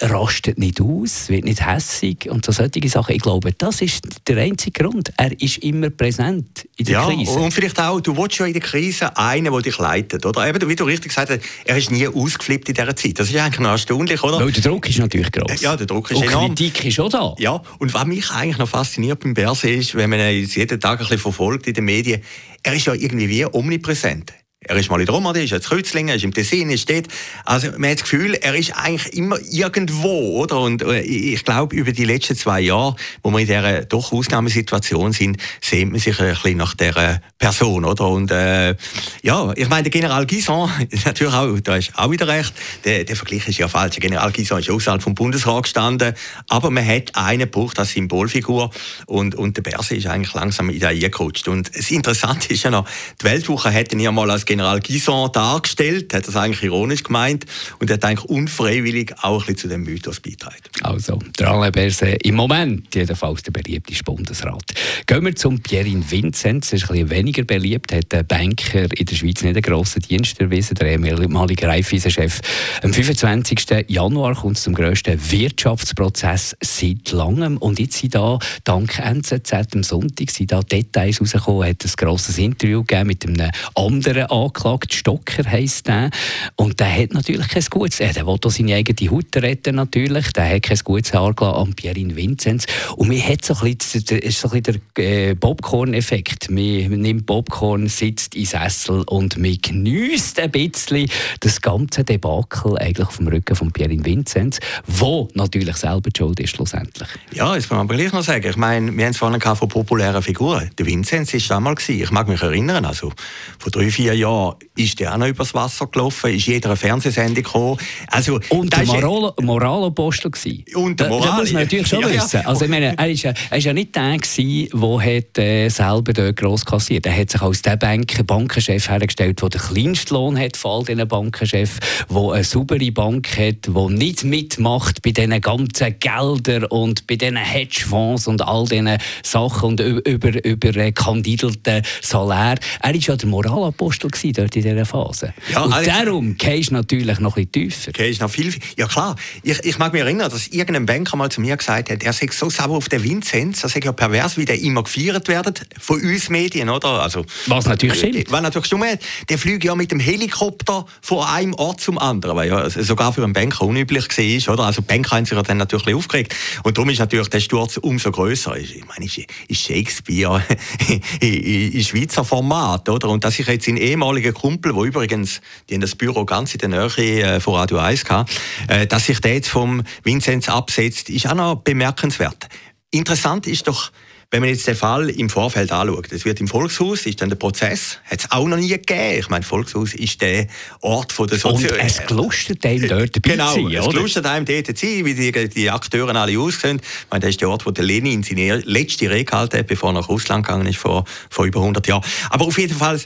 rastet 0.00 0.58
nicht 0.58 0.80
aus, 0.80 1.28
wird 1.28 1.44
nicht 1.44 1.64
hässig 1.64 2.28
und 2.30 2.44
so 2.44 2.52
solche 2.52 2.88
Sachen. 2.88 3.14
Ich 3.14 3.22
glaube, 3.22 3.52
das 3.52 3.80
ist 3.80 4.04
der 4.28 4.36
einzige 4.38 4.82
Grund. 4.82 5.12
Er 5.16 5.40
ist 5.40 5.58
immer 5.58 5.90
präsent 5.90 6.68
in 6.76 6.86
der 6.86 6.94
ja, 6.94 7.06
Krise. 7.06 7.32
und 7.32 7.52
vielleicht 7.52 7.80
auch, 7.80 8.00
du 8.00 8.16
willst 8.16 8.38
ja 8.38 8.46
in 8.46 8.52
der 8.52 8.62
Krise 8.62 9.16
einen, 9.16 9.52
der 9.52 9.62
dich 9.62 9.78
leitet, 9.78 10.24
oder? 10.24 10.46
Eben, 10.46 10.68
wie 10.68 10.76
du 10.76 10.84
richtig 10.84 11.08
gesagt 11.08 11.30
hast, 11.30 11.40
er 11.64 11.76
ist 11.76 11.90
nie 11.90 12.06
ausgeflippt 12.06 12.68
in 12.68 12.74
dieser 12.74 12.94
Zeit. 12.94 13.18
Das 13.18 13.28
ist 13.28 13.36
eigentlich 13.36 13.60
noch 13.60 13.70
erstaunlich, 13.70 14.22
oder? 14.22 14.38
Weil 14.38 14.52
der 14.52 14.62
Druck 14.62 14.88
ist 14.88 14.98
natürlich 14.98 15.32
groß. 15.32 15.60
Ja, 15.60 15.76
der 15.76 15.86
Druck 15.86 16.10
ist 16.10 16.18
und 16.18 16.28
enorm. 16.28 16.54
Kritik 16.54 16.84
ist 16.84 17.00
auch 17.00 17.08
da. 17.08 17.34
Ja, 17.38 17.60
und 17.78 17.92
was 17.92 18.06
mich 18.06 18.30
eigentlich 18.30 18.58
noch 18.58 18.68
fasziniert 18.68 19.20
beim 19.20 19.34
Berse 19.34 19.70
ist, 19.70 19.94
wenn 19.94 20.10
man 20.10 20.20
ihn 20.20 20.46
jeden 20.46 20.80
Tag 20.80 20.92
ein 20.92 20.98
bisschen 20.98 21.18
verfolgt 21.18 21.66
in 21.66 21.74
den 21.74 21.84
Medien, 21.84 22.22
er 22.62 22.74
ist 22.74 22.86
ja 22.86 22.94
irgendwie 22.94 23.28
wie 23.28 23.44
omnipräsent. 23.46 24.32
Er 24.68 24.76
ist 24.76 24.90
mal 24.90 25.00
in 25.00 25.08
Roma, 25.08 25.32
er 25.32 25.42
ist 25.42 25.50
jetzt 25.50 25.68
Kreuzlingen, 25.68 26.14
ist 26.14 26.24
im 26.24 26.34
Tessin, 26.34 26.70
er 26.70 26.76
steht. 26.76 27.08
Also 27.44 27.68
man 27.78 27.90
hat 27.90 28.00
das 28.00 28.02
Gefühl, 28.02 28.34
er 28.34 28.54
ist 28.54 28.72
eigentlich 28.76 29.14
immer 29.14 29.38
irgendwo, 29.50 30.42
oder? 30.42 30.60
Und 30.60 30.82
äh, 30.82 31.00
ich 31.00 31.44
glaube, 31.44 31.74
über 31.74 31.92
die 31.92 32.04
letzten 32.04 32.36
zwei 32.36 32.60
Jahre, 32.60 32.96
wo 33.22 33.30
wir 33.30 33.38
in 33.38 33.46
dieser 33.46 33.84
doch 33.84 34.12
Ausnahmesituation 34.12 35.12
sind, 35.12 35.38
sehnt 35.60 35.92
man 35.92 36.00
sich 36.00 36.20
ein 36.20 36.28
bisschen 36.28 36.58
nach 36.58 36.74
dieser 36.74 37.20
Person, 37.38 37.84
oder? 37.84 38.08
Und 38.08 38.30
äh, 38.30 38.74
ja, 39.22 39.52
ich 39.56 39.68
meine, 39.68 39.84
der 39.84 39.90
General 39.90 40.26
Guison, 40.26 40.70
natürlich 41.04 41.34
auch, 41.34 41.58
da 41.60 41.76
ist 41.76 41.92
auch 41.96 42.10
wieder 42.10 42.28
recht, 42.28 42.52
der, 42.84 43.04
der 43.04 43.16
Vergleich 43.16 43.48
ist 43.48 43.58
ja 43.58 43.68
falsch. 43.68 43.94
Der 43.94 44.00
General 44.02 44.30
Guison 44.32 44.58
ist 44.58 44.70
außerhalb 44.70 45.02
vom 45.02 45.14
Bundesrat 45.14 45.62
gestanden, 45.62 46.14
aber 46.48 46.70
man 46.70 46.86
hat 46.86 47.14
einen 47.14 47.40
gebraucht 47.40 47.78
als 47.78 47.92
Symbolfigur 47.92 48.70
und, 49.06 49.34
und 49.34 49.56
der 49.56 49.62
Berse 49.62 49.96
ist 49.96 50.06
eigentlich 50.06 50.34
langsam 50.34 50.68
in 50.70 50.78
da 50.78 50.88
eingerutscht. 50.88 51.48
Und 51.48 51.74
das 51.74 51.90
Interessante 51.90 52.52
ist 52.52 52.62
ja 52.62 52.70
noch, 52.70 52.86
die 53.20 53.24
Weltwoche 53.24 53.70
hätte 53.70 53.96
ihn 53.96 54.00
ja 54.00 54.12
mal 54.12 54.30
als 54.30 54.44
General 54.44 54.57
Guison 54.58 55.30
dargestellt, 55.32 56.14
hat 56.14 56.26
das 56.26 56.36
eigentlich 56.36 56.62
ironisch 56.62 57.02
gemeint 57.02 57.46
und 57.78 57.90
hat 57.90 58.04
eigentlich 58.04 58.24
unfreiwillig 58.24 59.14
auch 59.22 59.34
ein 59.34 59.38
bisschen 59.38 59.56
zu 59.56 59.68
dem 59.68 59.82
Mythos 59.82 60.20
beitragen. 60.20 60.56
Also, 60.82 61.18
der 61.38 61.48
Alain 61.48 61.72
Berset 61.72 62.22
im 62.24 62.34
Moment 62.34 62.94
jedenfalls 62.94 63.42
der 63.42 63.52
beliebteste 63.52 64.04
Bundesrat. 64.04 64.74
Gehen 65.06 65.24
wir 65.24 65.34
zum 65.34 65.60
Pierin 65.60 66.04
Vinzenz, 66.08 66.72
er 66.72 66.76
ist 66.76 66.84
ein 66.84 66.88
bisschen 66.88 67.10
weniger 67.10 67.44
beliebt, 67.44 67.92
hat 67.92 68.12
der 68.12 68.22
Banker 68.22 68.86
in 68.96 69.06
der 69.06 69.14
Schweiz 69.14 69.42
nicht 69.42 69.56
einen 69.56 69.62
grossen 69.62 70.02
Dienst 70.02 70.40
erwiesen, 70.40 70.74
der 70.74 70.88
ehemalige 70.92 71.66
Raiffeisen-Chef. 71.66 72.40
Am 72.82 72.92
25. 72.92 73.86
Januar 73.88 74.34
kommt 74.34 74.56
es 74.56 74.64
zum 74.64 74.74
grössten 74.74 75.18
Wirtschaftsprozess 75.30 76.56
seit 76.60 77.10
langem 77.12 77.56
und 77.58 77.78
jetzt 77.78 77.98
sind 77.98 78.14
da, 78.14 78.38
dank 78.64 78.98
NZZ 78.98 79.52
am 79.74 79.82
Sonntag, 79.82 80.30
sind 80.30 80.52
da 80.52 80.60
Details 80.60 81.20
rausgekommen, 81.20 81.68
hat 81.68 81.84
ein 81.84 81.92
grosses 81.96 82.38
Interview 82.38 82.82
gegeben 82.82 83.08
mit 83.08 83.26
einem 83.26 83.50
anderen 83.74 84.26
angeklagt, 84.48 84.92
Stocker 84.94 85.44
heisst 85.44 85.88
der. 85.88 86.10
Und 86.56 86.80
der 86.80 86.92
hat 86.92 87.14
natürlich 87.14 87.48
kein 87.48 87.64
gutes, 87.70 88.00
er 88.00 88.14
will 88.14 88.36
auch 88.42 88.50
seine 88.50 88.74
eigene 88.74 89.10
Haut 89.10 89.36
retten 89.36 89.76
natürlich, 89.76 90.32
der 90.32 90.54
hat 90.54 90.62
kein 90.62 90.78
gutes 90.78 91.12
Haar 91.14 91.40
an 91.40 91.74
Pierin 91.74 92.16
Vinzenz. 92.16 92.66
Und 92.96 93.08
mir 93.08 93.22
hat 93.22 93.44
so 93.44 93.54
ein 93.54 93.76
bisschen, 93.76 94.18
ist 94.18 94.40
so 94.40 94.50
ein 94.50 94.62
bisschen 94.62 94.80
der 94.96 95.30
äh, 95.30 95.34
Popcorn-Effekt. 95.34 96.50
Man 96.50 97.00
nimmt 97.00 97.26
Popcorn, 97.26 97.88
sitzt 97.88 98.34
in 98.34 98.46
Sessel 98.46 99.02
und 99.06 99.38
man 99.38 99.56
genießt 99.60 100.40
ein 100.40 100.50
bisschen 100.50 101.10
das 101.40 101.60
ganze 101.60 102.04
Debakel 102.04 102.78
eigentlich 102.78 103.10
vom 103.10 103.28
Rücken 103.28 103.56
von 103.56 103.70
Pierin 103.72 104.04
Vinzenz, 104.04 104.60
wo 104.86 105.28
natürlich 105.34 105.76
selber 105.76 106.10
Schuld 106.16 106.40
ist 106.40 106.50
schlussendlich. 106.50 107.08
Ja, 107.32 107.54
das 107.54 107.64
muss 107.64 107.70
man 107.70 107.80
aber 107.80 107.94
gleich 107.94 108.12
noch 108.12 108.22
sagen. 108.22 108.48
Ich 108.48 108.56
meine, 108.56 108.96
wir 108.96 109.04
haben 109.04 109.12
es 109.12 109.18
vorhin 109.18 109.40
von 109.40 109.68
populären 109.68 110.22
Figuren. 110.22 110.70
Der 110.78 110.86
Vinzenz 110.86 111.32
war 111.32 111.40
damals, 111.48 111.88
ich 111.88 112.10
mag 112.10 112.28
mich 112.28 112.42
erinnern, 112.42 112.84
also 112.84 113.12
vor 113.58 113.70
drei, 113.70 113.90
vier 113.90 114.14
Jahren 114.14 114.37
ist 114.76 115.00
der 115.00 115.14
auch 115.14 115.18
noch 115.18 115.26
übers 115.26 115.54
Wasser 115.54 115.86
gelaufen, 115.86 116.34
ist 116.34 116.46
jeder 116.46 116.76
Fernsehsendung 116.76 117.44
gekommen. 117.44 117.78
Also, 118.08 118.40
und 118.50 118.72
der 118.72 118.84
Moral 118.86 119.32
Moralapostel 119.40 120.30
Und 120.74 121.00
der 121.00 121.08
Moral. 121.08 121.28
Das 121.28 121.38
muss 121.38 121.52
man 121.52 121.62
natürlich 121.62 121.86
schon 121.86 122.00
ja, 122.02 122.10
wissen. 122.10 122.40
Ja. 122.42 122.48
Also, 122.48 122.64
ich 122.64 122.70
meine, 122.70 122.96
er 122.96 123.10
ist 123.10 123.22
ja, 123.22 123.32
er 123.50 123.58
ist 123.58 123.64
ja 123.64 123.72
nicht 123.72 123.94
der 123.94 124.16
gewesen, 124.18 124.68
der 124.72 125.16
hat, 125.16 125.38
äh, 125.38 125.68
selber 125.68 126.12
dort 126.12 126.36
gross 126.36 126.64
kassiert. 126.64 127.06
Er 127.06 127.16
hat 127.16 127.30
sich 127.30 127.40
als 127.40 127.62
der 127.62 127.76
Bank 127.76 128.26
Bankenchef 128.26 128.88
hergestellt, 128.88 129.42
der 129.42 129.48
den 129.48 129.60
kleinsten 129.60 130.14
Lohn 130.14 130.38
hat 130.38 130.56
von 130.56 130.70
all 130.70 130.84
diesen 130.84 131.08
Bankenchefs, 131.08 131.78
der 132.10 132.32
eine 132.32 132.44
saubere 132.44 132.92
Bank 132.92 133.36
hat, 133.36 133.66
die 133.66 133.94
nicht 133.94 134.24
mitmacht 134.24 135.02
bei 135.02 135.10
diesen 135.10 135.40
ganzen 135.40 135.98
Geldern 135.98 136.64
und 136.64 137.06
bei 137.06 137.16
diesen 137.16 137.36
Hedgefonds 137.36 138.26
und 138.26 138.42
all 138.42 138.66
diesen 138.66 138.98
Sachen 139.22 139.70
und 139.70 139.80
über, 139.80 140.06
über, 140.06 140.44
über 140.44 140.76
äh, 140.76 140.92
kandidelten 140.92 141.82
Salär. 142.02 142.56
Er 142.82 142.94
ist 142.94 143.06
ja 143.06 143.16
der 143.16 143.28
Moralapostel 143.28 144.10
gewesen, 144.18 144.34
dort 144.34 144.56
in 144.56 144.62
dieser 144.62 144.84
Phase. 144.84 145.34
Ja, 145.52 145.62
und 145.62 145.72
also, 145.72 145.90
darum 145.90 146.36
gehst 146.36 146.70
du 146.70 146.74
natürlich 146.74 147.18
noch 147.20 147.36
ein 147.36 147.46
bisschen 147.46 147.70
tiefer. 147.70 147.92
Gehst 147.92 148.20
noch 148.20 148.30
viel, 148.30 148.52
ja 148.76 148.86
klar. 148.86 149.16
Ich, 149.42 149.64
ich 149.64 149.78
mag 149.78 149.92
mich 149.92 150.02
erinnern, 150.02 150.30
dass 150.30 150.48
irgendein 150.48 150.86
Banker 150.86 151.16
mal 151.16 151.30
zu 151.30 151.40
mir 151.40 151.56
gesagt 151.56 151.90
hat, 151.90 152.02
er 152.02 152.12
sei 152.12 152.28
so 152.30 152.50
sauer 152.50 152.76
auf 152.76 152.88
den 152.88 153.02
Vinzenz, 153.02 153.60
das 153.60 153.72
sei 153.72 153.80
ja 153.82 153.92
pervers, 153.92 154.36
wie 154.36 154.44
der 154.44 154.60
immer 154.60 154.82
gefeiert 154.82 155.28
wird 155.28 155.62
von 155.78 156.00
uns 156.00 156.28
Medien, 156.28 156.68
oder? 156.68 157.02
Also, 157.02 157.24
was 157.46 157.66
natürlich 157.66 157.98
stimmt. 157.98 158.30
Was 158.30 158.42
natürlich 158.42 158.66
stimmt. 158.66 158.98
Der 159.28 159.38
fliegt 159.38 159.64
ja 159.64 159.74
mit 159.74 159.90
dem 159.90 160.00
Helikopter 160.00 160.86
von 161.00 161.24
einem 161.24 161.54
Ort 161.54 161.80
zum 161.80 161.98
anderen, 161.98 162.36
weil 162.36 162.48
ja 162.48 162.68
sogar 162.70 163.12
für 163.12 163.24
einen 163.24 163.32
Banker 163.32 163.64
unüblich 163.64 164.08
war, 164.08 164.54
oder? 164.54 164.64
Also 164.64 164.82
Banker 164.82 165.16
haben 165.16 165.24
sich 165.24 165.36
ja 165.36 165.42
dann 165.42 165.58
natürlich 165.58 165.94
aufgeregt. 165.94 166.34
Und 166.62 166.76
darum 166.76 166.90
ist 166.90 166.98
natürlich 166.98 167.28
der 167.28 167.40
Sturz 167.40 167.76
umso 167.76 168.10
größer. 168.10 168.56
Ich 168.56 168.84
meine, 168.86 169.06
ist 169.06 169.60
Shakespeare 169.60 170.42
in 171.20 171.84
Schweizer 171.84 172.24
Format, 172.24 172.88
oder? 172.88 173.08
Und 173.08 173.24
dass 173.24 173.38
ich 173.38 173.46
jetzt 173.46 173.68
in 173.68 173.76
ehemaliger 174.08 174.32
Kumpel, 174.32 174.74
wo 174.74 174.84
übrigens, 174.84 175.40
die 175.68 175.74
in 175.74 175.80
das 175.80 175.94
Büro 175.94 176.24
ganz 176.24 176.54
in 176.54 176.58
der 176.58 176.68
Nähe 176.70 177.22
äh, 177.22 177.40
von 177.40 177.54
Radio 177.54 177.78
1 177.78 178.04
hatte, 178.08 178.32
äh, 178.68 178.86
dass 178.86 179.06
sich 179.06 179.20
der 179.20 179.34
jetzt 179.34 179.48
vom 179.48 179.82
Vinzenz 180.02 180.48
absetzt, 180.48 181.10
ist 181.10 181.26
auch 181.26 181.34
noch 181.34 181.56
bemerkenswert. 181.56 182.48
Interessant 182.90 183.46
ist 183.46 183.68
doch, 183.68 183.92
wenn 184.30 184.40
man 184.40 184.50
jetzt 184.50 184.66
den 184.66 184.76
Fall 184.76 185.10
im 185.10 185.28
Vorfeld 185.28 185.72
anschaut, 185.72 186.10
es 186.10 186.24
wird 186.24 186.40
im 186.40 186.48
Volkshaus, 186.48 187.06
ist 187.06 187.20
dann 187.20 187.28
der 187.28 187.36
Prozess, 187.36 187.98
hat 188.04 188.20
es 188.20 188.30
auch 188.30 188.46
noch 188.46 188.56
nie 188.56 188.68
gegeben. 188.68 189.18
Ich 189.18 189.28
meine, 189.28 189.42
Volkshaus 189.42 189.94
ist 189.94 190.22
der 190.22 190.46
Ort 190.80 191.12
von 191.12 191.26
der 191.26 191.38
Sozial... 191.38 191.72
Und 191.72 191.78
es 191.78 192.06
gelustert 192.06 192.64
einem 192.64 192.88
dort 192.88 193.16
dabei 193.16 193.30
genau, 193.30 193.54
sein, 193.54 193.72
es 193.72 193.88
gelustert 193.88 194.26
einem 194.26 194.46
dort 194.46 194.66
zu 194.66 194.86
sein, 194.86 195.04
wie 195.04 195.14
die, 195.14 195.48
die 195.48 195.70
Akteure 195.70 196.14
alle 196.14 196.38
aussehen. 196.38 196.80
Ich 196.80 197.10
meine, 197.10 197.20
das 197.20 197.30
ist 197.30 197.40
der 197.40 197.50
Ort, 197.50 197.66
wo 197.66 197.70
der 197.70 197.84
Lenin 197.84 198.22
seine 198.22 198.56
letzte 198.56 199.10
Rede 199.10 199.24
gehalten 199.24 199.58
hat, 199.58 199.66
bevor 199.66 199.90
er 199.90 199.94
nach 199.94 200.08
Russland 200.08 200.46
gegangen 200.46 200.66
ist, 200.66 200.78
vor, 200.78 201.04
vor 201.30 201.44
über 201.44 201.60
100 201.60 201.86
Jahren. 201.86 202.04
Aber 202.30 202.46
auf 202.46 202.58
jeden 202.58 202.76
Fall 202.76 203.00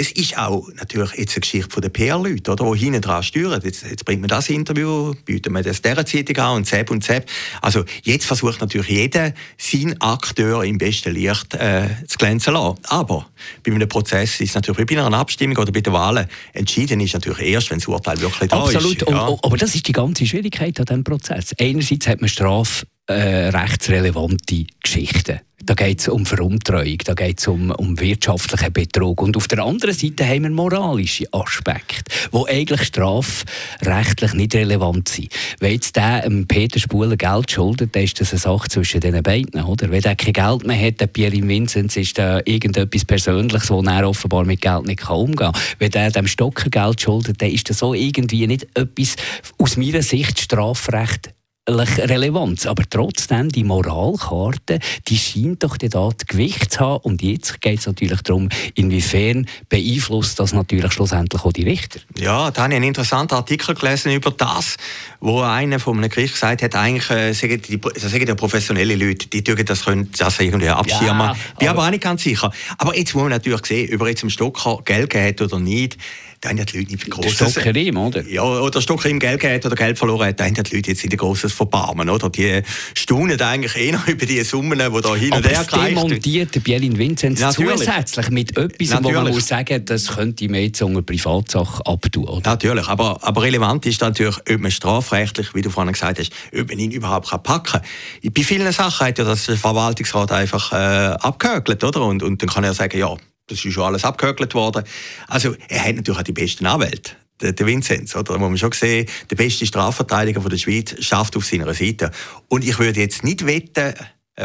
es 0.00 0.12
ist 0.12 0.38
auch 0.38 0.66
natürlich 0.76 1.12
jetzt 1.12 1.34
eine 1.34 1.40
Geschichte 1.40 1.70
von 1.70 1.82
den 1.82 1.92
PR-Leuten, 1.92 2.50
oder, 2.50 2.72
die 2.72 2.78
hinten 2.78 3.02
dran 3.02 3.22
steuern. 3.22 3.60
Jetzt, 3.62 3.84
jetzt 3.84 4.06
bringt 4.06 4.22
man 4.22 4.28
das 4.28 4.48
Interview, 4.48 5.12
bietet 5.26 5.52
man 5.52 5.62
das 5.62 5.82
dieser 5.82 6.06
Zeitung 6.06 6.36
an 6.38 6.56
und 6.56 6.64
Zeb 6.64 6.90
und 6.90 7.04
Zeb. 7.04 7.26
Also 7.60 7.84
jetzt 8.02 8.24
versucht 8.24 8.62
natürlich 8.62 8.88
jeder, 8.88 9.34
seinen 9.58 10.00
Akteur 10.00 10.64
im 10.64 10.78
besten 10.78 11.12
Licht 11.12 11.54
äh, 11.54 11.88
zu 12.06 12.16
glänzen 12.16 12.54
lassen. 12.54 12.78
Aber 12.84 13.26
bei 13.62 13.72
einem 13.72 13.88
Prozess 13.90 14.40
ist 14.40 14.48
es 14.48 14.54
natürlich 14.54 14.86
bei 14.86 15.04
einer 15.04 15.18
Abstimmung 15.18 15.58
oder 15.58 15.70
bei 15.70 15.82
den 15.82 15.92
Wahlen 15.92 16.26
entschieden 16.54 17.00
ist 17.00 17.12
natürlich 17.12 17.40
erst, 17.48 17.70
wenn 17.70 17.78
das 17.78 17.86
Urteil 17.86 18.18
wirklich 18.22 18.48
da 18.48 18.62
Absolut. 18.62 18.96
ist. 18.96 19.02
Absolut. 19.02 19.30
Ja. 19.30 19.38
Aber 19.42 19.56
das 19.58 19.74
ist 19.74 19.86
die 19.86 19.92
ganze 19.92 20.24
Schwierigkeit 20.24 20.80
an 20.80 20.86
diesem 20.86 21.04
Prozess. 21.04 21.54
Einerseits 21.60 22.06
hat 22.06 22.22
man 22.22 22.30
strafrechtsrelevante 22.30 22.99
äh, 23.10 24.66
Geschichten. 24.82 25.40
Da 25.62 25.74
geht 25.74 26.00
es 26.00 26.08
um 26.08 26.24
Veruntreuung, 26.24 26.98
da 27.04 27.12
geht 27.12 27.38
es 27.38 27.46
um, 27.46 27.70
um 27.70 28.00
wirtschaftlichen 28.00 28.72
Betrug. 28.72 29.20
Und 29.20 29.36
auf 29.36 29.46
der 29.46 29.62
anderen 29.62 29.94
Seite 29.94 30.26
haben 30.26 30.44
wir 30.44 30.50
moralische 30.50 31.26
Aspekte, 31.32 32.10
die 32.32 32.48
eigentlich 32.48 32.82
strafrechtlich 32.84 34.32
nicht 34.32 34.54
relevant 34.54 35.08
sind. 35.08 35.28
Wenn 35.58 35.72
jetzt 35.72 35.96
der 35.96 36.24
ähm, 36.24 36.46
Peter 36.46 36.80
Spuler 36.80 37.16
Geld 37.16 37.50
schuldet, 37.50 37.94
dann 37.94 38.04
ist 38.04 38.18
das 38.20 38.32
eine 38.32 38.40
Sache 38.40 38.68
zwischen 38.68 39.00
den 39.00 39.22
beiden. 39.22 39.62
Oder? 39.62 39.90
Wenn 39.90 40.02
er 40.02 40.16
kein 40.16 40.32
Geld 40.32 40.66
mehr 40.66 40.80
hat, 40.80 41.00
der 41.00 41.08
Pierre 41.08 41.46
Vinzenz, 41.46 41.96
ist 41.96 42.18
da 42.18 42.40
irgendetwas 42.46 43.04
Persönliches, 43.04 43.70
wo 43.70 43.82
er 43.82 44.08
offenbar 44.08 44.44
mit 44.44 44.62
Geld 44.62 44.86
nicht 44.86 45.08
umgehen 45.08 45.36
kann. 45.36 45.62
Wenn 45.78 45.92
er 45.92 46.10
dem 46.10 46.26
Stocker 46.26 46.70
Geld 46.70 47.02
schuldet, 47.02 47.42
dann 47.42 47.50
ist 47.50 47.68
das 47.68 47.78
so 47.78 47.92
irgendwie 47.92 48.46
nicht 48.46 48.66
etwas 48.74 49.16
aus 49.58 49.76
meiner 49.76 50.02
Sicht 50.02 50.40
Strafrecht 50.40 51.34
Relevanz. 51.78 52.66
Aber 52.66 52.82
trotzdem, 52.88 53.48
die 53.48 53.64
Moralkarte, 53.64 54.78
die 55.08 55.16
scheint 55.16 55.62
doch 55.62 55.76
da 55.76 55.88
das 55.88 56.26
Gewicht 56.26 56.72
zu 56.72 56.80
haben. 56.80 57.02
Und 57.02 57.22
jetzt 57.22 57.60
geht 57.60 57.80
es 57.80 57.86
natürlich 57.86 58.22
darum, 58.22 58.48
inwiefern 58.74 59.46
beeinflusst 59.68 60.38
das 60.38 60.52
natürlich 60.52 60.92
schlussendlich 60.92 61.42
auch 61.44 61.52
die 61.52 61.64
Richter. 61.64 62.00
Ja, 62.18 62.50
da 62.50 62.62
habe 62.62 62.72
ich 62.72 62.76
einen 62.76 62.88
interessanten 62.88 63.34
Artikel 63.34 63.74
gelesen 63.74 64.12
über 64.12 64.30
das, 64.30 64.76
wo 65.20 65.40
einer 65.40 65.78
von 65.78 65.98
einem 65.98 66.10
Gericht 66.10 66.34
gesagt 66.34 66.62
hat, 66.62 66.74
eigentlich 66.74 67.10
äh, 67.10 67.32
sagen 67.32 67.60
die, 67.62 67.80
das 67.80 68.02
sagen 68.02 68.26
ja 68.26 68.34
professionelle 68.34 68.96
Leute, 68.96 69.28
die 69.28 69.42
dürfen 69.42 69.64
das, 69.64 69.84
können 69.84 70.10
das 70.16 70.38
irgendwie 70.40 70.68
abschirmen. 70.68 71.28
Ja, 71.28 71.36
Bin 71.58 71.68
aber 71.68 71.86
auch 71.86 71.90
nicht 71.90 72.02
ganz 72.02 72.22
sicher. 72.22 72.50
Aber 72.78 72.96
jetzt 72.96 73.14
muss 73.14 73.22
man 73.22 73.30
natürlich 73.30 73.64
sehen, 73.66 73.94
ob 73.94 74.02
er 74.02 74.08
jetzt 74.08 74.22
dem 74.22 74.30
Stocker 74.30 74.80
Geld 74.84 75.10
gegeben 75.10 75.28
hat 75.28 75.42
oder 75.42 75.58
nicht 75.58 75.96
da 76.40 76.48
haben 76.48 76.56
ja 76.56 76.64
die 76.64 76.78
Leute 76.78 76.92
nicht 76.92 77.10
großes... 77.10 77.52
Stockerim, 77.52 77.98
oder? 77.98 78.26
Ja, 78.26 78.42
oder 78.42 78.80
Stockerim 78.80 79.18
Geld 79.18 79.40
gehabt 79.40 79.66
oder 79.66 79.76
Geld 79.76 79.98
verloren 79.98 80.28
hat, 80.28 80.40
da 80.40 80.46
haben 80.46 80.54
ja 80.54 80.62
die 80.62 80.76
Leute 80.76 80.90
jetzt 80.90 81.02
nicht 81.02 81.12
ein 81.12 81.18
grosses 81.18 81.52
Verbarmen, 81.52 82.08
oder? 82.08 82.30
Die 82.30 82.62
staunen 82.94 83.40
eigentlich 83.40 83.76
eher 83.76 84.00
über 84.06 84.24
die 84.24 84.42
Summen, 84.42 84.78
die 84.78 85.00
da 85.02 85.14
hin 85.14 85.32
und 85.32 85.46
her. 85.46 85.66
Aber 85.70 85.84
demontiert 85.86 86.64
Bielin 86.64 86.96
Vinzenz 86.96 87.40
zusätzlich 87.54 88.30
mit 88.30 88.56
etwas, 88.56 88.88
Natürlich. 88.88 89.16
wo 89.16 89.22
man 89.22 89.32
muss 89.32 89.48
sagen, 89.48 89.84
das 89.84 90.08
könnte 90.08 90.48
man 90.48 90.60
jetzt 90.62 90.80
unter 90.80 91.02
Privatsache 91.02 91.84
abtun, 91.84 92.24
oder? 92.24 92.50
Natürlich, 92.50 92.88
aber, 92.88 93.18
aber 93.22 93.42
relevant 93.42 93.84
ist 93.84 94.00
natürlich, 94.00 94.38
ob 94.38 94.60
man 94.60 94.70
strafrechtlich, 94.70 95.54
wie 95.54 95.60
du 95.60 95.68
vorhin 95.68 95.92
gesagt 95.92 96.20
hast, 96.20 96.32
ob 96.58 96.68
man 96.68 96.78
ihn 96.78 96.90
überhaupt 96.90 97.28
packen 97.42 97.82
kann. 98.22 98.32
Bei 98.32 98.42
vielen 98.42 98.72
Sachen 98.72 99.08
hat 99.08 99.18
ja 99.18 99.24
das 99.24 99.44
Verwaltungsrat 99.44 100.32
einfach 100.32 100.72
äh, 100.72 100.76
abgehökelt, 101.20 101.84
oder? 101.84 102.02
Und, 102.02 102.22
und 102.22 102.40
dann 102.40 102.48
kann 102.48 102.64
er 102.64 102.72
sagen, 102.72 102.98
ja, 102.98 103.14
das 103.50 103.64
ist 103.64 103.72
schon 103.72 103.84
alles 103.84 104.04
abgehökelt 104.04 104.54
worden. 104.54 104.84
Also, 105.28 105.54
er 105.68 105.84
hat 105.84 105.96
natürlich 105.96 106.18
auch 106.18 106.24
die 106.24 106.32
besten 106.32 106.66
Anwälte 106.66 107.12
der, 107.40 107.52
der 107.52 107.66
Vinzenz, 107.66 108.14
oder? 108.14 108.34
Da 108.34 108.38
muss 108.38 108.48
man 108.48 108.58
schon 108.58 108.72
sehen, 108.72 109.06
der 109.30 109.36
beste 109.36 109.66
Strafverteidiger 109.66 110.40
von 110.40 110.50
der 110.50 110.58
Schweiz 110.58 110.94
schafft 111.02 111.36
auf 111.36 111.44
seiner 111.44 111.72
Seite. 111.74 112.10
Und 112.48 112.64
ich 112.64 112.78
würde 112.78 113.00
jetzt 113.00 113.24
nicht 113.24 113.46
wetten, 113.46 113.94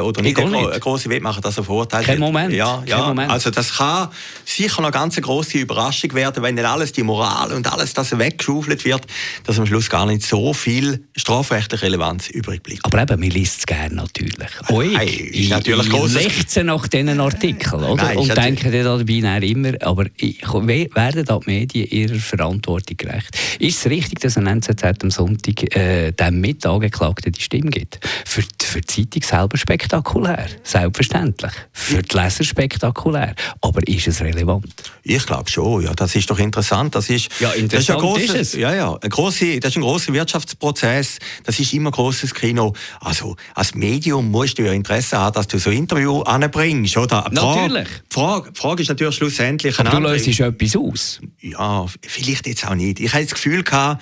oder 0.01 0.21
nicht, 0.21 0.37
eine, 0.37 0.57
eine 0.57 0.79
große 0.79 1.09
Wettmacher, 1.09 1.41
dass 1.41 1.57
er 1.57 1.63
verurteilt 1.63 2.05
Kein 2.05 2.19
Moment. 2.19 2.53
Ja, 2.53 2.83
ja. 2.85 2.97
Kein 2.97 3.07
Moment. 3.07 3.31
Also 3.31 3.49
das 3.49 3.77
kann 3.77 4.09
sicher 4.45 4.79
eine 4.79 4.91
ganz 4.91 5.15
große 5.15 5.57
Überraschung 5.57 6.13
werden, 6.13 6.43
wenn 6.43 6.55
dann 6.55 6.65
alles, 6.65 6.91
die 6.91 7.03
Moral 7.03 7.51
und 7.51 7.71
alles 7.71 7.93
das 7.93 8.17
weggeschaufelt 8.17 8.85
wird, 8.85 9.05
dass 9.43 9.59
am 9.59 9.65
Schluss 9.65 9.89
gar 9.89 10.05
nicht 10.05 10.23
so 10.23 10.53
viel 10.53 11.05
strafrechtliche 11.15 11.85
Relevanz 11.85 12.29
übrig 12.29 12.63
bleibt. 12.63 12.85
Aber 12.85 13.01
eben, 13.01 13.19
man 13.19 13.29
liest 13.29 13.59
es 13.59 13.65
gerne 13.65 13.95
natürlich. 13.95 14.49
Auch 14.67 14.81
ich, 14.81 14.93
Nein, 14.93 15.09
ich, 15.31 15.49
natürlich 15.49 15.87
ich 15.87 16.13
lechze 16.13 16.63
nach 16.63 16.87
diesen 16.87 17.19
Artikeln 17.19 17.83
oder? 17.83 18.03
Nein, 18.03 18.17
und 18.17 18.35
denke 18.35 18.71
dabei 18.71 19.39
immer, 19.39 19.73
aber 19.81 20.05
ich, 20.17 20.41
werden 20.43 21.25
da 21.25 21.39
die 21.39 21.49
Medien 21.49 21.87
ihrer 21.87 22.19
Verantwortung 22.19 22.97
gerecht? 22.97 23.37
Ist 23.59 23.79
es 23.79 23.91
richtig, 23.91 24.19
dass 24.19 24.37
ein 24.37 24.47
NZZ 24.47 25.03
am 25.03 25.11
Sonntag 25.11 25.75
äh, 25.75 26.11
dem 26.11 26.41
Mitangeklagten 26.41 27.31
die 27.31 27.41
Stimme 27.41 27.69
gibt? 27.69 27.99
Für 28.25 28.41
die, 28.41 28.65
für 28.65 28.81
die 28.81 28.91
Zeitung 29.09 29.23
selber 29.23 29.57
spektakulär, 29.85 30.47
selbstverständlich. 30.63 31.51
Für 31.71 32.01
die 32.01 32.17
Leser 32.17 32.43
spektakulär. 32.43 33.35
Aber 33.61 33.87
ist 33.87 34.07
es 34.07 34.21
relevant? 34.21 34.65
Ich 35.03 35.25
glaube 35.25 35.49
schon, 35.49 35.83
ja. 35.83 35.93
Das 35.93 36.15
ist 36.15 36.29
doch 36.29 36.39
interessant. 36.39 36.95
Das 36.95 37.09
ist, 37.09 37.29
ja, 37.39 37.51
interessant 37.51 37.73
das 37.73 37.81
ist, 37.81 37.89
ein 37.91 37.97
grosser, 37.99 38.23
ist 38.23 38.35
es. 38.35 38.53
Ja, 38.53 38.73
ja. 38.73 38.97
Ein 38.99 39.09
grosser, 39.09 39.59
das 39.59 39.71
ist 39.71 39.77
ein 39.77 39.83
grosser 39.83 40.13
Wirtschaftsprozess. 40.13 41.19
Das 41.43 41.59
ist 41.59 41.71
immer 41.73 41.89
ein 41.89 41.93
grosses 41.93 42.33
Kino. 42.33 42.73
Also, 42.99 43.35
als 43.53 43.75
Medium 43.75 44.31
musst 44.31 44.57
du 44.57 44.63
ja 44.63 44.73
Interesse 44.73 45.17
haben, 45.19 45.35
dass 45.35 45.47
du 45.47 45.59
so 45.59 45.69
ein 45.69 45.77
Interview 45.77 46.21
anbringst, 46.21 46.97
oder? 46.97 47.25
Die 47.29 47.35
natürlich. 47.35 47.87
Die 47.87 48.13
Frage, 48.13 48.51
die 48.51 48.59
Frage 48.59 48.81
ist 48.81 48.89
natürlich 48.89 49.15
schlussendlich... 49.15 49.79
Aber 49.79 49.89
du 49.91 49.99
löst 49.99 50.27
etwas 50.27 50.75
aus. 50.75 51.19
Ja, 51.41 51.85
vielleicht 52.01 52.47
jetzt 52.47 52.65
auch 52.67 52.75
nicht. 52.75 52.99
Ich 52.99 53.13
hatte 53.13 53.25
das 53.25 53.33
Gefühl 53.35 53.63
gehabt, 53.63 54.01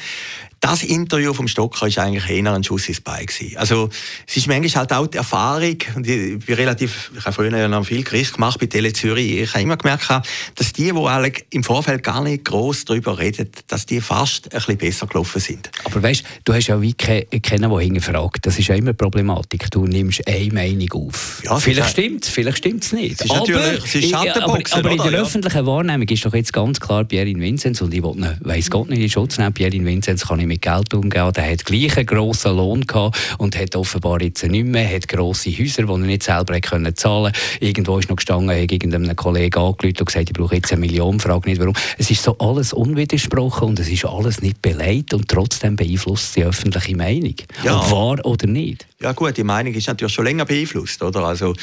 das 0.64 0.82
Interview 0.82 1.34
vom 1.34 1.50
Stocker 1.50 1.88
ist 1.88 1.98
eigentlich 1.98 2.30
eher 2.30 2.54
ein 2.54 2.64
Schuss 2.64 2.88
ins 2.88 3.02
Bein 3.02 3.26
gewesen. 3.26 3.58
Also, 3.58 3.90
es 4.26 4.38
ist 4.38 4.48
manchmal 4.48 4.82
halt 4.82 4.94
auch 4.94 5.08
die 5.08 5.18
Erfahrung, 5.18 5.76
und 5.96 6.08
ich 6.08 6.40
bin 6.40 6.56
relativ, 6.56 7.12
ich 7.18 7.26
habe 7.26 7.34
früher 7.34 7.58
ja 7.58 7.68
noch 7.68 7.86
viel 7.86 8.02
Gericht 8.02 8.36
gemacht 8.36 8.62
bei 8.62 8.68
Tele 8.68 8.94
Zürich, 8.94 9.42
ich 9.42 9.54
habe 9.54 9.64
immer 9.64 9.76
gemerkt, 9.76 10.08
dass 10.56 10.72
die, 10.72 10.94
die 10.94 10.98
alle 10.98 11.34
im 11.50 11.66
Vorfeld 11.66 12.02
gar 12.02 12.24
nicht 12.24 12.46
gross 12.46 12.86
darüber 12.86 13.20
reden, 13.20 13.50
dass 13.68 13.86
die 13.86 14.00
fast 14.00 14.46
ein 14.54 14.58
bisschen 14.58 14.78
besser 14.78 15.08
gelaufen 15.08 15.42
sind. 15.42 15.70
Aber 15.84 16.02
weißt, 16.02 16.24
du 16.46 16.54
hast 16.54 16.68
ja 16.68 16.82
wie 16.82 16.94
keinen, 16.94 17.28
der 17.30 17.80
hinterfragt. 17.80 18.46
Das 18.46 18.58
ist 18.58 18.70
ja 18.70 18.76
immer 18.76 18.94
Problematik. 18.94 19.70
Du 19.70 19.86
nimmst 19.86 20.26
eine 20.26 20.54
Meinung 20.54 20.92
auf. 20.94 21.42
Ja, 21.44 21.60
vielleicht 21.60 21.90
stimmt 21.90 22.24
es, 22.24 22.30
vielleicht 22.30 22.60
stimmt 22.60 22.86
es 22.86 22.94
nicht. 22.94 23.20
Es 23.20 23.26
ist 23.26 23.32
aber, 23.32 23.40
natürlich, 23.40 23.84
es 23.84 23.96
ist 23.96 24.14
aber, 24.14 24.44
aber 24.44 24.92
in 24.92 24.98
der 24.98 25.12
ja. 25.12 25.22
öffentlichen 25.22 25.66
Wahrnehmung 25.66 26.08
ist 26.08 26.26
doch 26.26 26.34
jetzt 26.34 26.54
ganz 26.54 26.80
klar 26.80 27.04
Pierin 27.04 27.42
Vinzenz, 27.42 27.82
und 27.82 27.94
ich 27.94 28.02
weiss 28.02 28.70
Gott 28.70 28.90
nicht 28.90 29.02
in 29.02 29.10
Schutz 29.10 29.38
nehmen, 29.38 29.54
Pierin 29.54 29.86
Vinzenz 29.86 30.26
kann 30.26 30.40
ich 30.40 30.53
mit 30.54 30.62
Geld 30.62 30.94
umgehen. 30.94 31.32
Der 31.34 31.52
hat 31.52 31.66
gleich 31.66 31.98
einen 31.98 32.06
grossen 32.06 32.56
Lohn 32.56 32.82
gehabt 32.82 33.18
und 33.38 33.58
hat 33.58 33.76
offenbar 33.76 34.22
jetzt 34.22 34.44
nicht 34.44 34.66
mehr, 34.66 34.88
hat 34.88 35.08
grosse 35.08 35.50
Häuser, 35.50 35.84
die 35.84 35.92
er 35.92 35.98
nicht 35.98 36.24
selber 36.24 36.60
können 36.60 36.96
zahlen 36.96 37.34
konnte. 37.34 37.66
Irgendwo 37.66 37.98
ist 37.98 38.10
noch 38.10 38.18
gestanden, 38.18 38.50
hat 38.50 38.72
irgendeinem 38.72 39.16
Kollegen 39.16 39.60
angerufen 39.60 39.98
und 40.00 40.06
gesagt, 40.06 40.30
ich 40.30 40.34
brauche 40.34 40.56
jetzt 40.56 40.72
eine 40.72 40.82
Million, 40.82 41.20
frage 41.20 41.50
nicht 41.50 41.60
warum. 41.60 41.74
Es 41.98 42.12
ist 42.12 42.24
so 42.24 42.38
alles 42.38 42.74
unwidersprochen 42.74 43.70
und 43.70 43.80
es 43.80 43.90
ist 43.90 44.06
alles 44.06 44.42
nicht 44.42 44.62
beleidigt 44.62 45.14
und 45.14 45.28
trotzdem 45.28 45.76
beeinflusst 45.76 46.36
die 46.36 46.44
öffentliche 46.44 46.96
Meinung. 46.96 47.36
Ja. 47.64 47.80
Ob 47.80 47.92
wahr 47.92 48.26
oder 48.26 48.48
nicht. 48.48 48.86
Ja 49.02 49.12
gut, 49.14 49.36
die 49.36 49.44
Meinung 49.44 49.74
ist 49.74 49.88
natürlich 49.88 50.14
schon 50.14 50.26
länger 50.26 50.46
beeinflusst, 50.46 51.02
oder? 51.02 51.24
Also 51.26 51.54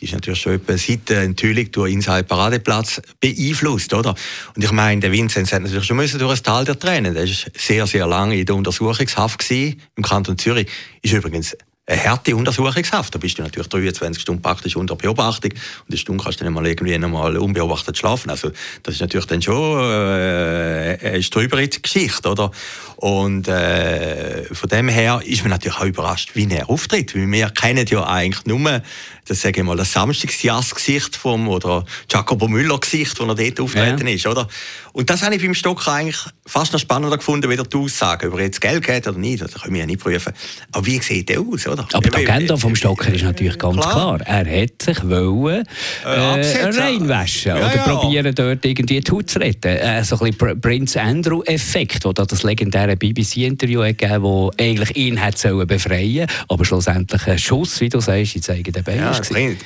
ist 0.00 0.12
natürlich 0.12 0.40
schon 0.40 0.54
etwa 0.54 0.76
seit 0.76 1.10
Enthüllung 1.10 1.70
durch 1.72 1.92
Inside 1.92 2.24
Paradeplatz 2.24 3.00
beeinflusst, 3.20 3.92
oder? 3.94 4.14
Und 4.54 4.64
ich 4.64 4.72
meine, 4.72 5.00
der 5.00 5.12
Vinzenz 5.12 5.52
hat 5.52 5.62
natürlich 5.62 5.86
schon 5.86 5.96
müssen 5.96 6.18
durch 6.18 6.32
das 6.32 6.42
Tal 6.42 6.64
der 6.64 6.78
Tränen. 6.78 7.14
Der 7.14 7.24
ist 7.24 7.50
sehr, 7.56 7.86
sehr 7.86 8.06
lange 8.06 8.38
in 8.38 8.46
der 8.46 8.54
Untersuchungshaft 8.54 9.38
gewesen, 9.38 9.80
im 9.96 10.02
Kanton 10.02 10.38
Zürich. 10.38 10.68
Ist 11.02 11.12
übrigens 11.12 11.56
eine 11.88 12.04
harte 12.04 12.36
Untersuchungshaft. 12.36 13.14
Da 13.14 13.18
bist 13.18 13.38
du 13.38 13.42
natürlich 13.42 13.68
23 13.68 14.20
Stunden 14.20 14.42
praktisch 14.42 14.76
unter 14.76 14.94
Beobachtung 14.94 15.52
und 15.52 15.88
eine 15.88 15.96
Stunde 15.96 16.22
kannst 16.22 16.40
du 16.40 16.44
nicht 16.44 16.52
mal 16.52 16.66
irgendwie 16.66 16.94
einmal 16.94 17.36
unbeobachtet 17.38 17.96
schlafen. 17.96 18.30
Also 18.30 18.50
das 18.82 18.94
ist 18.94 19.00
natürlich 19.00 19.26
dann 19.26 19.40
schon 19.40 19.80
äh, 19.80 20.98
eine 21.02 21.22
strübere 21.22 21.66
Geschichte, 21.66 22.28
oder? 22.28 22.50
Und 22.96 23.48
äh, 23.48 24.44
von 24.52 24.68
dem 24.68 24.88
her 24.88 25.20
ist 25.24 25.42
man 25.42 25.50
natürlich 25.50 25.78
auch 25.78 25.84
überrascht, 25.84 26.32
wie 26.34 26.48
er 26.50 26.68
auftritt. 26.68 27.14
Weil 27.14 27.30
wir 27.30 27.50
kennen 27.50 27.86
ja 27.88 28.06
eigentlich 28.06 28.44
nur 28.44 28.82
das 29.28 29.42
sage 29.42 29.60
ich 29.60 29.66
mal, 29.66 29.76
das 29.76 29.92
Samstagsjass-Gesicht 29.92 31.14
vom, 31.16 31.48
oder 31.48 31.84
Jacobo 32.10 32.48
Müller-Gesicht, 32.48 33.20
wo 33.20 33.24
er 33.24 33.34
dort 33.34 33.60
auftreten 33.60 34.06
ja. 34.06 34.14
ist, 34.14 34.26
oder? 34.26 34.48
Und 34.92 35.10
das 35.10 35.22
habe 35.22 35.34
ich 35.34 35.42
beim 35.42 35.54
Stocker 35.54 35.92
eigentlich 35.92 36.18
fast 36.46 36.72
noch 36.72 36.80
spannender 36.80 37.16
gefunden, 37.16 37.50
wie 37.50 37.56
die 37.56 37.76
Aussagen, 37.76 38.32
ob 38.32 38.38
er 38.38 38.46
jetzt 38.46 38.60
Geld 38.60 38.84
geht 38.84 39.06
oder 39.06 39.18
nicht, 39.18 39.42
das 39.42 39.52
können 39.54 39.74
wir 39.74 39.80
ja 39.80 39.86
nicht 39.86 40.00
prüfen. 40.00 40.32
Aber 40.72 40.86
wie 40.86 40.98
sieht 41.00 41.28
der 41.28 41.40
aus, 41.40 41.66
oder? 41.66 41.77
Aber 41.92 42.10
die 42.10 42.26
Agenda 42.26 42.56
vom 42.56 42.74
Stocker 42.74 43.12
ist 43.12 43.24
natürlich 43.24 43.58
ganz 43.58 43.76
klar. 43.76 44.20
Er 44.24 44.62
hat 44.62 44.82
sich 44.82 45.08
wollen, 45.08 45.64
äh, 46.04 46.40
äh 46.40 46.64
reinwaschen 46.64 47.56
ja, 47.56 47.66
oder 47.66 47.78
probieren 47.78 48.34
dort 48.34 48.64
irgendwie 48.64 49.00
die 49.00 49.12
Haut 49.12 49.30
zu 49.30 49.38
retten. 49.38 49.68
Äh, 49.68 50.04
so 50.04 50.18
ein 50.20 50.30
bisschen 50.32 50.60
Prince 50.60 51.00
Andrew-Effekt, 51.00 52.04
wo 52.04 52.12
da 52.12 52.24
das 52.24 52.42
legendäre 52.42 52.96
BBC-Interview 52.96 53.80
gegeben 53.80 54.22
wo 54.22 54.50
eigentlich 54.58 54.96
ihn 54.96 55.20
hat 55.20 55.38
sollen 55.38 55.66
befreien 55.66 56.26
aber 56.48 56.64
schlussendlich 56.64 57.26
ein 57.26 57.38
Schuss, 57.38 57.80
wie 57.80 57.88
du 57.88 58.00
sagst, 58.00 58.36
in 58.36 58.54
eigenen 58.54 58.84
Bein 58.84 58.98
ja, 58.98 59.12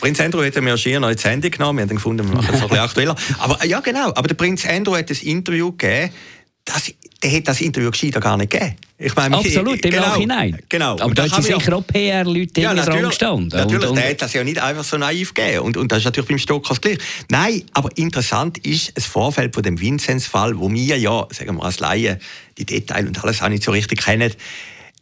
Prinz, 0.00 0.20
Andrew 0.20 0.44
hat 0.44 0.60
mir 0.60 0.76
schier 0.76 1.00
noch 1.00 1.10
ins 1.10 1.24
Handy 1.24 1.50
genommen. 1.50 1.78
Wir 1.78 1.82
haben 1.82 1.96
gefunden, 1.96 2.28
wir 2.28 2.36
machen 2.36 2.54
es 2.54 2.62
ein 2.62 2.68
bisschen 2.68 2.84
aktueller. 2.84 3.16
Aber 3.38 3.64
ja, 3.64 3.80
genau. 3.80 4.08
Aber 4.14 4.28
der 4.28 4.34
Prinz 4.34 4.66
Andrew 4.66 4.96
hat 4.96 5.10
ein 5.10 5.16
Interview 5.22 5.70
gegeben, 5.70 6.12
das, 6.64 6.92
der 7.22 7.30
hätte 7.30 7.44
das 7.44 7.60
Interview 7.60 7.90
gescheiter 7.90 8.20
gar 8.20 8.36
nicht 8.36 8.50
gegeben. 8.50 8.76
Ich 9.04 9.16
meine, 9.16 9.36
Absolut, 9.36 9.84
im 9.84 9.90
genau, 9.90 10.06
Nachhinein. 10.06 10.58
Genau. 10.68 10.92
Aber 10.98 11.12
da 11.12 11.28
sind 11.28 11.42
sicher 11.42 11.76
auch 11.76 11.86
PR-Leute 11.86 12.60
ja, 12.60 12.72
dran 12.74 13.02
gestanden. 13.02 13.48
Natürlich, 13.48 13.82
und, 13.82 13.90
und, 13.90 13.96
der 13.96 14.10
hat 14.10 14.22
das 14.22 14.32
ja 14.32 14.44
nicht 14.44 14.62
einfach 14.62 14.84
so 14.84 14.96
naiv 14.96 15.34
gegeben. 15.34 15.60
Und, 15.60 15.76
und 15.76 15.90
das 15.90 15.98
ist 15.98 16.04
natürlich 16.04 16.28
beim 16.28 16.38
Stockers 16.38 16.80
gleich. 16.80 16.98
Nein, 17.28 17.64
aber 17.72 17.90
interessant 17.96 18.58
ist 18.58 18.96
das 18.96 19.06
Vorfeld 19.06 19.54
von 19.54 19.64
dem 19.64 19.80
Vinzenz-Fall, 19.80 20.58
wo 20.58 20.70
wir 20.70 20.98
ja, 20.98 21.26
sagen 21.30 21.56
wir 21.56 21.64
als 21.64 21.80
Laien, 21.80 22.18
die 22.58 22.64
Details 22.64 23.06
und 23.06 23.22
alles 23.24 23.42
auch 23.42 23.48
nicht 23.48 23.64
so 23.64 23.72
richtig 23.72 24.04
kennen. 24.04 24.32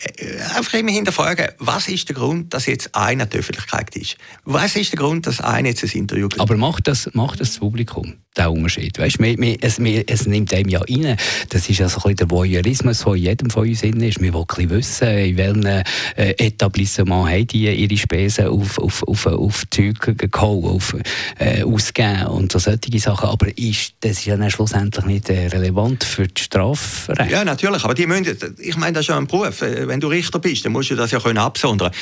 Äh, 0.01 0.41
einfach 0.57 0.75
immer 0.75 0.91
hinterfragen, 0.91 1.49
was 1.59 1.89
ist 1.89 2.09
der 2.09 2.17
Grund, 2.17 2.55
dass 2.55 2.67
jetzt 2.67 2.95
einer 2.95 3.27
die 3.27 3.39
Öffentlichkeit 3.39 3.95
ist? 3.97 4.17
Was 4.45 4.77
ist 4.77 4.93
der 4.93 4.99
Grund, 4.99 5.27
dass 5.27 5.41
einer 5.41 5.69
jetzt 5.69 5.85
ein 5.85 5.91
Interview 5.91 6.29
gibt? 6.29 6.41
Aber 6.41 6.57
macht 6.57 6.89
das, 6.89 7.11
macht 7.13 7.41
das, 7.41 7.51
das 7.51 7.59
Publikum? 7.59 8.17
der 8.37 8.53
Unterschied. 8.53 8.99
Weißt, 8.99 9.19
wir, 9.19 9.37
wir, 9.39 9.57
es, 9.61 9.83
wir, 9.83 10.05
es 10.07 10.27
nimmt 10.27 10.55
einem 10.55 10.69
ja 10.69 10.81
rein. 10.81 11.17
Das 11.49 11.69
ist 11.69 11.79
ja 11.79 11.89
so 11.89 11.97
ein 11.97 12.03
bisschen 12.03 12.17
der 12.17 12.31
Voyeurismus, 12.31 13.01
der 13.05 13.15
in 13.15 13.23
jedem 13.23 13.51
von 13.51 13.69
uns 13.69 13.81
drin 13.81 14.01
ist. 14.01 14.21
Wir 14.21 14.33
wollen 14.33 14.47
ein 14.57 14.71
wissen, 14.71 15.09
in 15.09 15.37
welchem 15.37 15.65
äh, 15.65 15.83
Etablissement 16.15 17.29
haben 17.29 17.47
die 17.49 17.69
ihre 17.69 17.97
Spesen 17.97 18.47
auf, 18.47 18.79
auf, 18.79 19.03
auf, 19.03 19.27
auf 19.27 19.65
Zeug 19.71 20.17
geholt, 20.17 20.65
auf, 20.65 20.97
äh, 21.39 21.65
ausgegeben 21.65 22.27
und 22.29 22.53
so 22.53 22.59
solche 22.59 22.99
Sachen. 23.01 23.29
Aber 23.29 23.47
ist, 23.59 23.95
das 24.01 24.13
ist 24.13 24.27
ja 24.27 24.37
dann 24.37 24.51
schlussendlich 24.51 25.05
nicht 25.05 25.29
äh, 25.29 25.49
relevant 25.49 26.05
für 26.05 26.29
das 26.29 26.45
Strafrecht. 26.45 27.31
Ja, 27.31 27.45
natürlich. 27.45 27.83
Aber 27.85 27.95
die 27.95 28.07
müssen, 28.07 28.37
ich 28.59 28.77
meine, 28.77 28.93
das 28.93 29.03
ist 29.03 29.09
ja 29.09 29.19
ein 29.19 29.27
Beruf. 29.27 29.61
Äh, 29.91 29.93
wenn 29.93 30.01
du 30.01 30.09
Richter 30.09 30.39
bist, 30.39 30.65
dann 30.65 30.73
musst 30.73 30.91
du 30.91 30.97
das 30.97 31.11
ja 31.11 31.21
können 31.21 31.39
absondern. 31.39 31.93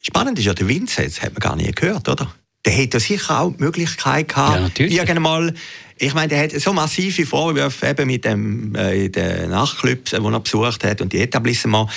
Spannend 0.00 0.38
ist 0.38 0.44
ja 0.46 0.54
der 0.54 0.68
Vinzenz, 0.68 1.20
hat 1.22 1.32
man 1.32 1.40
gar 1.40 1.56
nicht 1.56 1.76
gehört, 1.76 2.08
oder? 2.08 2.32
Der 2.64 2.72
hätte 2.72 2.98
sicher 2.98 3.40
auch 3.40 3.52
die 3.52 3.62
Möglichkeit 3.62 4.28
gehabt, 4.28 4.78
ja, 4.78 4.86
irgendwann 4.86 5.54
ich 5.96 6.12
meine, 6.12 6.28
der 6.28 6.42
hat 6.42 6.50
so 6.50 6.72
massive 6.72 7.24
Vorwürfe 7.24 7.86
eben 7.86 8.06
mit 8.08 8.24
dem, 8.24 8.74
äh, 8.74 9.08
den 9.08 9.50
Nachtclubs, 9.50 10.10
die 10.10 10.16
er 10.16 10.40
besucht 10.40 10.82
hat 10.82 11.00
und 11.00 11.12
die 11.12 11.20
Etablissements. 11.20 11.92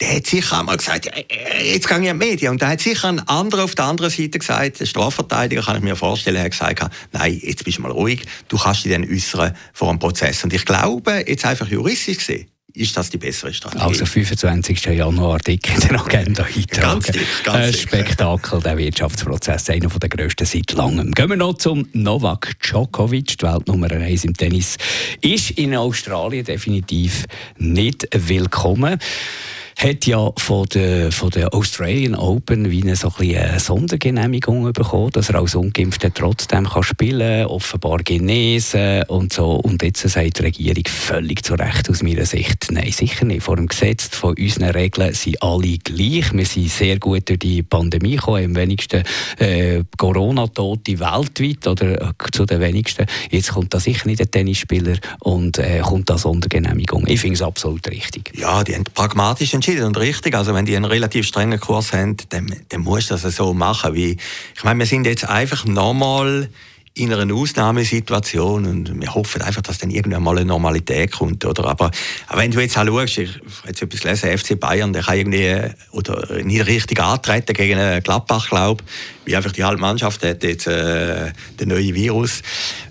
Der 0.00 0.16
hat 0.16 0.26
sicher 0.26 0.58
einmal 0.58 0.76
gesagt, 0.76 1.06
äh, 1.06 1.24
äh, 1.28 1.72
jetzt 1.72 1.88
gehe 1.88 1.98
ich 1.98 2.06
in 2.06 2.18
die 2.20 2.26
Medien. 2.26 2.52
Und 2.52 2.60
da 2.60 2.68
hat 2.68 2.80
sicher 2.80 3.08
ein 3.08 3.20
anderer 3.20 3.64
auf 3.64 3.74
der 3.74 3.86
anderen 3.86 4.10
Seite 4.10 4.38
gesagt, 4.38 4.80
der 4.80 4.86
Strafverteidiger, 4.86 5.62
kann 5.62 5.76
ich 5.76 5.82
mir 5.82 5.96
vorstellen, 5.96 6.42
hat 6.42 6.50
gesagt, 6.50 6.94
nein, 7.12 7.40
jetzt 7.42 7.64
bist 7.64 7.78
du 7.78 7.82
mal 7.82 7.90
ruhig, 7.90 8.22
du 8.48 8.58
kannst 8.58 8.84
dich 8.84 8.92
dann 8.92 9.10
äußern 9.10 9.56
vor 9.72 9.88
einem 9.88 9.98
Prozess. 9.98 10.44
Und 10.44 10.52
ich 10.52 10.66
glaube, 10.66 11.24
jetzt 11.26 11.46
einfach 11.46 11.68
juristisch 11.68 12.18
gesehen, 12.18 12.48
ist 12.78 12.96
das 12.96 13.10
die 13.10 13.18
bessere 13.18 13.52
Strategie. 13.52 13.82
Also 13.82 14.06
25. 14.06 14.84
Januar 14.84 15.38
dick 15.38 15.74
in 15.74 15.88
der 15.88 16.00
Agenda 16.00 16.44
eintragen. 16.44 17.00
Ganz 17.00 17.06
dick, 17.06 17.26
ganz 17.44 17.56
Ein. 17.56 17.74
Spektakel, 17.74 18.60
der 18.60 18.78
Wirtschaftsprozess, 18.78 19.70
einer 19.70 19.88
der 19.88 20.08
grössten 20.08 20.46
seit 20.46 20.72
langem. 20.72 21.10
Gehen 21.10 21.28
wir 21.28 21.36
noch 21.36 21.54
zum 21.54 21.88
Novak 21.92 22.58
Djokovic, 22.60 23.38
die 23.38 23.44
Weltnummer 23.44 23.90
1 23.90 24.24
im 24.24 24.34
Tennis, 24.34 24.76
ist 25.20 25.50
in 25.52 25.74
Australien 25.74 26.44
definitiv 26.44 27.24
nicht 27.58 28.08
willkommen 28.12 28.98
hat 29.78 30.06
ja 30.06 30.32
von 30.36 30.66
der, 30.74 31.12
von 31.12 31.30
der 31.30 31.54
Australian 31.54 32.16
Open 32.16 32.68
wie 32.68 32.82
eine, 32.82 32.96
so 32.96 33.12
ein 33.16 33.36
eine 33.36 33.60
Sondergenehmigung 33.60 34.72
bekommen, 34.72 35.12
dass 35.12 35.28
er 35.28 35.36
als 35.36 35.54
Ungeimpfter 35.54 36.12
trotzdem 36.12 36.68
kann 36.68 36.82
spielen 36.82 37.42
kann, 37.42 37.46
offenbar 37.46 37.98
genesen 37.98 39.04
und 39.04 39.32
so. 39.32 39.52
Und 39.52 39.84
jetzt 39.84 40.08
sagt 40.08 40.38
die 40.38 40.42
Regierung 40.42 40.82
völlig 40.88 41.44
zu 41.44 41.54
Recht 41.54 41.88
aus 41.88 42.02
meiner 42.02 42.26
Sicht, 42.26 42.72
nein, 42.72 42.90
sicher 42.90 43.24
nicht. 43.24 43.44
Vor 43.44 43.54
dem 43.54 43.68
Gesetz 43.68 44.08
von 44.08 44.34
unseren 44.36 44.70
Regeln 44.70 45.14
sind 45.14 45.40
alle 45.40 45.78
gleich. 45.78 46.32
Wir 46.32 46.46
sind 46.46 46.70
sehr 46.70 46.98
gut 46.98 47.28
durch 47.28 47.38
die 47.38 47.62
Pandemie 47.62 48.16
gekommen, 48.16 48.46
am 48.46 48.56
wenigsten 48.56 49.04
äh, 49.38 49.84
Corona-Tote 49.96 50.98
weltweit 50.98 51.68
oder 51.68 52.02
äh, 52.02 52.12
zu 52.32 52.46
den 52.46 52.60
wenigsten. 52.60 53.06
Jetzt 53.30 53.52
kommt 53.52 53.72
da 53.74 53.78
sicher 53.78 54.08
nicht 54.08 54.18
der 54.18 54.30
Tennisspieler 54.30 54.96
und 55.20 55.58
äh, 55.58 55.82
kommt 55.84 56.10
da 56.10 56.18
Sondergenehmigung. 56.18 57.06
Ich 57.06 57.20
finde 57.20 57.34
es 57.34 57.42
absolut 57.42 57.88
richtig. 57.88 58.32
Ja, 58.36 58.64
die 58.64 58.74
haben 58.74 58.84
pragmatisch 58.92 59.54
entschieden 59.54 59.67
und 59.76 59.98
richtig. 59.98 60.34
Also 60.34 60.54
wenn 60.54 60.64
die 60.64 60.76
einen 60.76 60.84
relativ 60.84 61.26
strengen 61.26 61.60
Kurs 61.60 61.92
haben, 61.92 62.16
dann, 62.30 62.54
dann 62.68 62.80
musst 62.80 63.10
du 63.10 63.16
das 63.16 63.36
so 63.36 63.52
machen. 63.52 63.94
Wie, 63.94 64.16
ich 64.56 64.64
meine, 64.64 64.78
wir 64.78 64.86
sind 64.86 65.06
jetzt 65.06 65.28
einfach 65.28 65.64
nochmal 65.66 66.48
in 66.94 67.12
einer 67.12 67.32
Ausnahmesituation 67.32 68.66
und 68.66 69.00
wir 69.00 69.14
hoffen 69.14 69.42
einfach, 69.42 69.62
dass 69.62 69.78
dann 69.78 69.90
irgendwann 69.90 70.22
mal 70.22 70.36
eine 70.36 70.46
Normalität 70.46 71.12
kommt. 71.12 71.44
Oder? 71.44 71.66
Aber, 71.66 71.90
aber 72.26 72.40
wenn 72.40 72.50
du 72.50 72.60
jetzt 72.60 72.76
auch 72.76 72.84
schaust, 72.84 73.18
ich 73.18 73.28
habe 73.28 73.68
jetzt 73.68 73.82
etwas 73.82 74.00
gelesen, 74.00 74.36
FC 74.36 74.58
Bayern, 74.58 74.92
der 74.92 75.02
kann 75.02 75.18
irgendwie 75.18 75.74
oder 75.92 76.42
nicht 76.42 76.66
richtig 76.66 77.00
antreten 77.00 77.52
gegen 77.52 77.78
einen 77.78 78.02
Gladbach, 78.02 78.48
glaube 78.48 78.82
wie 79.28 79.36
einfach 79.36 79.52
die 79.52 79.62
halbe 79.62 79.80
Mannschaft 79.80 80.24
hat 80.24 80.42
jetzt 80.42 80.66
äh, 80.66 81.32
den 81.60 81.68
neuen 81.68 81.94
Virus. 81.94 82.42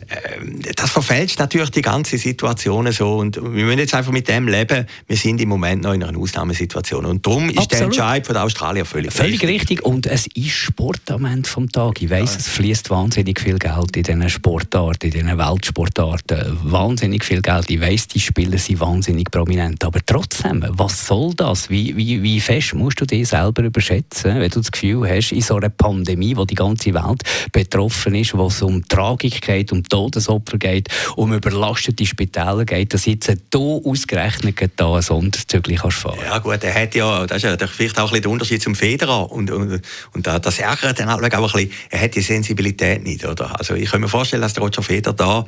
Ähm, 0.10 0.62
das 0.76 0.90
verfälscht 0.90 1.40
natürlich 1.40 1.72
die 1.72 1.82
ganze 1.82 2.18
Situation 2.18 2.92
so 2.92 3.18
und 3.18 3.36
wir 3.38 3.66
müssen 3.66 3.80
jetzt 3.80 3.94
einfach 3.94 4.12
mit 4.12 4.28
dem 4.28 4.48
leben. 4.48 4.86
Wir 5.08 5.18
sind 5.18 5.42
im 5.42 5.50
Moment 5.50 5.84
noch 5.84 5.94
in 5.94 6.04
einer 6.04 6.18
Ausnahmesituation 6.18 7.06
und 7.06 7.26
darum 7.26 7.50
ist 7.50 7.58
Absolut. 7.58 7.72
der 7.72 7.82
Entscheid 7.82 8.26
von 8.26 8.36
den 8.36 8.44
Australier 8.44 8.86
völlig, 8.86 9.12
Völlig 9.12 9.44
richtig. 9.44 9.84
und 9.84 10.06
es 10.06 10.28
ist 10.28 10.52
Sport 10.52 11.12
am 11.12 11.26
Ende 11.26 11.48
vom 11.50 11.70
Tag. 11.70 12.02
Ich 12.02 12.10
weiss, 12.10 12.38
es 12.38 12.48
fließt 12.48 12.90
wahnsinnig 12.90 13.40
viel 13.40 13.58
Geld 13.60 13.98
in 13.98 14.04
diesen 14.04 14.30
Sportarten, 14.30 15.08
in 15.08 15.12
diesen 15.12 15.38
Weltsportarten, 15.38 16.58
wahnsinnig 16.64 17.24
viel 17.24 17.42
Geld. 17.42 17.70
Ich 17.70 17.82
weiss, 17.82 18.08
die 18.08 18.20
Spieler 18.20 18.58
sind 18.58 18.80
wahnsinnig 18.80 19.30
prominent, 19.32 19.84
aber 19.84 20.00
trotzdem, 20.06 20.66
was 20.70 21.06
soll 21.08 21.34
das? 21.36 21.70
Wie, 21.70 21.96
wie, 21.98 22.24
wie 22.24 22.40
fest 22.40 22.74
musst 22.74 23.02
du 23.02 23.06
dich 23.06 23.28
selber 23.28 23.64
überschätzen, 23.64 24.40
wenn 24.40 24.50
du 24.50 24.60
das 24.60 24.72
Gefühl 24.72 25.08
hast, 25.10 25.32
in 25.32 25.42
so 25.42 25.56
einer 25.56 25.70
Pandemie, 25.70 26.36
wo 26.36 26.46
die 26.46 26.56
ganze 26.56 26.94
Welt 26.94 27.24
betroffen 27.52 28.16
ist, 28.16 28.38
wo 28.38 28.48
es 28.48 28.62
um 28.62 28.88
Tragik 28.88 29.42
geht, 29.42 29.72
um 29.72 29.84
Todesopfer 29.98 30.58
geht, 30.58 30.90
um 31.16 31.34
überlastete 31.34 32.06
Spitäler 32.06 32.66
geht, 32.66 32.94
dass 32.94 33.06
jetzt 33.06 33.26
hier 33.26 33.38
ausgerechnet 33.54 34.72
da 34.76 34.96
ein 34.96 35.02
Sonderzügel 35.02 35.76
kannst 35.76 35.98
fahren 35.98 36.20
Ja 36.24 36.38
gut, 36.38 36.64
er 36.64 36.74
hat 36.74 36.94
ja, 36.94 37.26
das 37.26 37.38
ist 37.38 37.44
ja 37.44 37.68
vielleicht 37.68 37.98
auch 37.98 38.04
ein 38.04 38.10
bisschen 38.10 38.22
der 38.22 38.32
Unterschied 38.32 38.62
zum 38.62 38.76
Federer 38.76 39.32
und, 39.32 39.50
und, 39.50 39.82
und 40.14 40.28
das 40.28 40.60
ärgert 40.60 41.00
dann 41.00 41.10
auch 41.10 41.20
ein 41.20 41.30
bisschen, 41.30 41.72
er 41.90 42.02
hat 42.02 42.16
die 42.16 42.22
Sensibilität 42.22 43.04
nicht, 43.04 43.26
oder? 43.26 43.58
Also 43.58 43.74
ich 43.74 43.90
kann 43.90 44.02
mir 44.02 44.08
vorstellen, 44.08 44.42
dass 44.42 44.54
der 44.54 44.64
Roger 44.64 44.84
Federer 44.84 45.14
da 45.14 45.46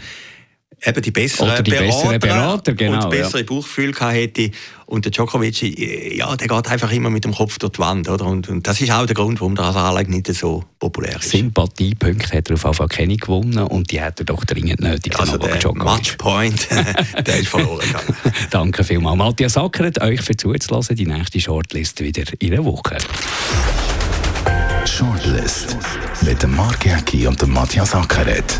eben 0.86 1.02
die 1.02 1.12
besseren 1.12 1.52
Oder 1.52 1.62
die 1.62 1.72
Berater, 1.72 1.88
besseren 1.88 2.20
Berater, 2.20 2.74
genau, 2.74 3.04
und 3.04 3.10
bessere 3.10 3.40
ja. 3.40 3.46
Bauchgefühl 3.46 3.92
gehabt 3.92 4.14
hätte. 4.14 4.52
Und 4.86 5.06
der 5.06 5.12
Djokovic, 5.12 5.62
ja, 6.18 6.36
der 6.36 6.48
geht 6.48 6.68
einfach 6.68 6.92
immer 6.92 7.12
mit 7.12 7.24
dem 7.24 7.34
Kopf 7.34 7.60
durch 7.60 7.74
die 7.74 7.80
Wand, 7.80 8.10
oder? 8.10 8.26
Und, 8.26 8.50
und 8.50 8.66
das 8.66 8.82
ist 8.82 8.90
auch 8.92 9.06
der 9.06 9.14
Grund, 9.14 9.40
warum 9.40 9.56
der 9.56 9.66
Anlage 9.66 10.10
nicht 10.10 10.34
so 10.34 10.64
populär 10.80 11.18
ist. 11.18 11.30
Sympathiepunkte 11.30 12.36
hat 12.36 12.50
er 12.50 12.56
auf 12.56 12.64
jeden 12.64 12.74
Fall 12.74 12.88
keine 12.88 13.18
gewonnen 13.18 13.60
und 13.60 13.92
die 13.92 14.02
hat 14.02 14.20
er 14.20 14.26
doch 14.26 14.44
dringend 14.46 14.80
nötig. 14.80 15.20
Also 15.20 15.38
der 15.38 15.58
Djokovic. 15.58 15.84
Matchpoint, 15.84 16.68
der 17.26 17.40
ist 17.40 17.50
verloren 17.50 17.86
gegangen. 17.86 18.16
Danke 18.50 18.84
vielmals. 18.84 19.18
Matthias 19.18 19.58
Ackert, 19.58 20.02
euch 20.02 20.22
für 20.22 20.36
zuzulassen. 20.36 20.96
Die 20.96 21.06
nächste 21.06 21.40
Shortlist 21.40 22.02
wieder 22.02 22.24
in 22.40 22.54
einer 22.54 22.66
Woche. 22.66 22.98
Shortlist 24.86 25.78
mit 26.22 26.42
dem 26.42 26.56
Mark 26.56 26.86
Jäcki 26.86 27.28
und 27.28 27.40
dem 27.40 27.52
Matthias 27.52 27.94
Ackeret. 27.94 28.60